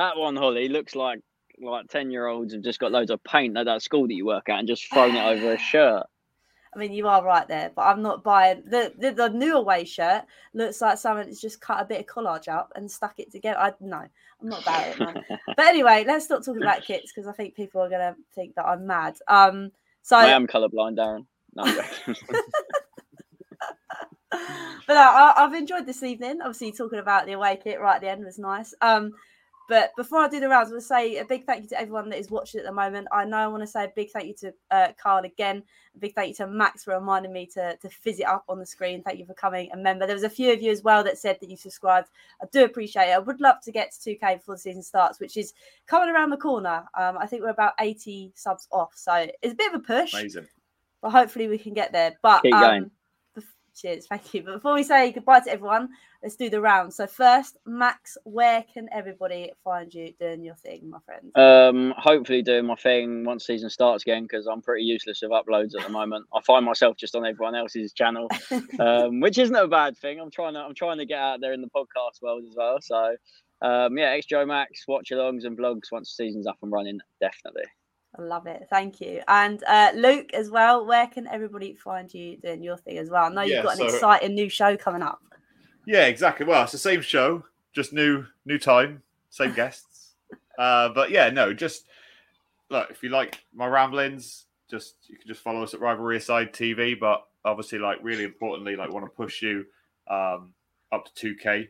[0.00, 1.20] That one, Hollie, looks like
[1.62, 4.24] like ten year olds have just got loads of paint at that school that you
[4.24, 6.04] work at and just thrown it over a shirt.
[6.74, 9.84] I mean, you are right there, but I'm not buying the the, the new away
[9.84, 10.22] shirt.
[10.54, 13.58] Looks like someone has just cut a bit of collage up and stuck it together.
[13.58, 15.00] I no, I'm not about it.
[15.00, 15.14] No.
[15.46, 18.54] but anyway, let's not talk about kits because I think people are going to think
[18.54, 19.16] that I'm mad.
[19.26, 21.26] Um, So I am colourblind, Darren.
[21.54, 21.64] No,
[24.30, 26.40] but no, I, I've enjoyed this evening.
[26.40, 28.72] Obviously, talking about the away kit right at the end was nice.
[28.80, 29.12] Um,
[29.70, 31.80] but before I do the rounds, I want to say a big thank you to
[31.80, 33.06] everyone that is watching at the moment.
[33.12, 35.62] I know I want to say a big thank you to uh, Carl again.
[35.94, 38.58] A big thank you to Max for reminding me to, to fizz it up on
[38.58, 39.00] the screen.
[39.00, 40.08] Thank you for coming a member.
[40.08, 42.08] There was a few of you as well that said that you subscribed.
[42.42, 43.12] I do appreciate it.
[43.12, 45.54] I would love to get to 2K before the season starts, which is
[45.86, 46.82] coming around the corner.
[46.98, 48.90] Um, I think we're about 80 subs off.
[48.96, 50.48] So it's a bit of a push, Amazing.
[51.00, 52.18] but hopefully we can get there.
[52.22, 52.90] But Keep um, going.
[53.76, 54.42] cheers, thank you.
[54.42, 55.90] But before we say goodbye to everyone,
[56.22, 56.92] let's do the round.
[56.92, 61.36] So first, Max, where can everybody find you doing your thing, my friend?
[61.36, 65.74] Um, hopefully doing my thing once season starts again because I'm pretty useless with uploads
[65.78, 66.26] at the moment.
[66.34, 68.28] I find myself just on everyone else's channel,
[68.78, 70.20] um, which isn't a bad thing.
[70.20, 72.78] I'm trying to I'm trying to get out there in the podcast world as well.
[72.80, 73.16] So
[73.62, 76.98] um, yeah, XDuo Max, watch alongs and vlogs once the season's up and running.
[77.20, 77.64] Definitely.
[78.18, 78.66] I love it.
[78.70, 79.20] Thank you.
[79.28, 83.24] And uh, Luke as well, where can everybody find you doing your thing as well?
[83.26, 85.20] I know Yeah, you've got an so- exciting new show coming up.
[85.90, 86.46] Yeah, exactly.
[86.46, 90.12] Well, it's the same show, just new new time, same guests.
[90.56, 91.84] Uh, but yeah, no, just
[92.68, 96.52] look if you like my ramblings, just you can just follow us at Rivalry Aside
[96.52, 96.94] TV.
[96.98, 99.66] But obviously, like really importantly, like want to push you
[100.08, 100.54] um,
[100.92, 101.68] up to two K.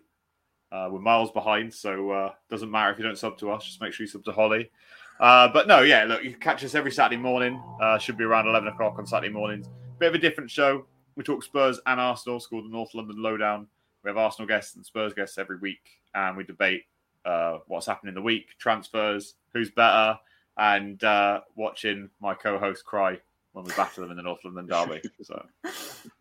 [0.71, 3.65] Uh, we're miles behind, so uh, doesn't matter if you don't sub to us.
[3.65, 4.71] Just make sure you sub to Hollie.
[5.19, 7.59] Uh, but no, yeah, look, you can catch us every Saturday morning.
[7.81, 9.67] Uh, should be around eleven o'clock on Saturday mornings.
[9.99, 10.85] Bit of a different show.
[11.17, 12.37] We talk Spurs and Arsenal.
[12.37, 13.67] It's called the North London Lowdown.
[14.03, 15.81] We have Arsenal guests and Spurs guests every week,
[16.15, 16.85] and we debate
[17.25, 20.19] uh, what's happening in the week, transfers, who's better,
[20.57, 23.19] and uh, watching my co-host cry
[23.53, 25.03] when we battle them in the North London derby.
[25.23, 25.45] So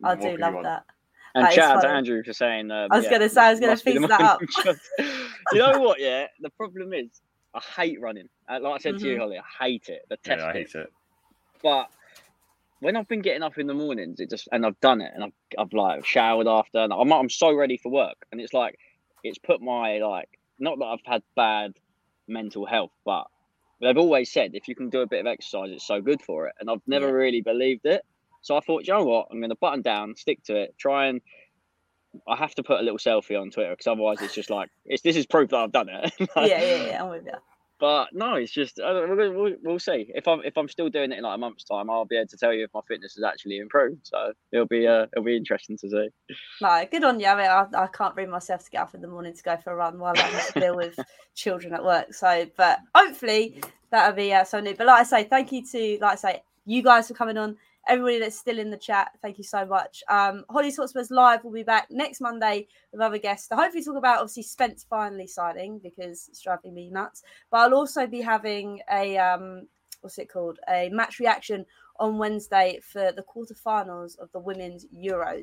[0.04, 0.84] I do love that.
[1.34, 1.88] And That is shout out to.
[1.88, 2.70] Andrew for saying.
[2.70, 4.40] Uh, I was yeah, gonna say, I was gonna must be fix that up.
[5.52, 6.00] you know what?
[6.00, 7.20] Yeah, the problem is
[7.54, 8.28] I hate running.
[8.48, 9.20] Uh, Like I said to you, Mhm.
[9.20, 10.02] Hollie, I hate it.
[10.10, 10.92] The test Yeah, I hate it.
[11.62, 11.88] but
[12.80, 15.24] when I've been getting up in the mornings, it just and I've done it, and
[15.24, 18.76] I've, I've like showered after, and I'm I'm so ready for work, and it's like
[19.22, 20.28] it's put my like
[20.58, 21.72] not that I've had bad
[22.28, 23.24] mental health, but
[23.80, 26.48] they've always said if you can do a bit of exercise, it's so good for
[26.48, 27.12] it, and I've never Yeah.
[27.12, 28.02] really believed it.
[28.42, 31.06] So I thought, you know what, I'm going to button down, stick to it, try
[31.06, 31.20] and.
[32.26, 35.00] I have to put a little selfie on Twitter because otherwise it's just like it's
[35.02, 36.12] this is proof that I've done it.
[36.36, 37.04] yeah, yeah, yeah.
[37.04, 37.32] I'm with you.
[37.80, 40.12] But no, it's just we'll, we'll, we'll see.
[40.14, 42.28] If I'm if I'm still doing it in like a month's time, I'll be able
[42.28, 44.06] to tell you if my fitness has actually improved.
[44.06, 46.08] So it'll be uh, it'll be interesting to see.
[46.60, 47.26] No, good on you.
[47.26, 49.56] I mean, I, I can't bring myself to get up in the morning to go
[49.56, 50.98] for a run while I have to deal with
[51.34, 52.12] children at work.
[52.12, 54.74] So, but hopefully that'll be uh, so new.
[54.74, 57.56] But like I say, thank you to, like I say, you guys for coming on.
[57.88, 60.02] Everybody that's still in the chat, thank you so much.
[60.08, 63.96] Um, Hollie Hotspurs Live will be back next Monday with other guests to hopefully talk
[63.96, 67.22] about obviously Spence finally signing because it's driving me nuts.
[67.50, 69.66] But I'll also be having a um,
[70.00, 70.58] what's it called?
[70.68, 71.64] A match reaction
[71.98, 75.38] on Wednesday for the quarterfinals of the women's Euros.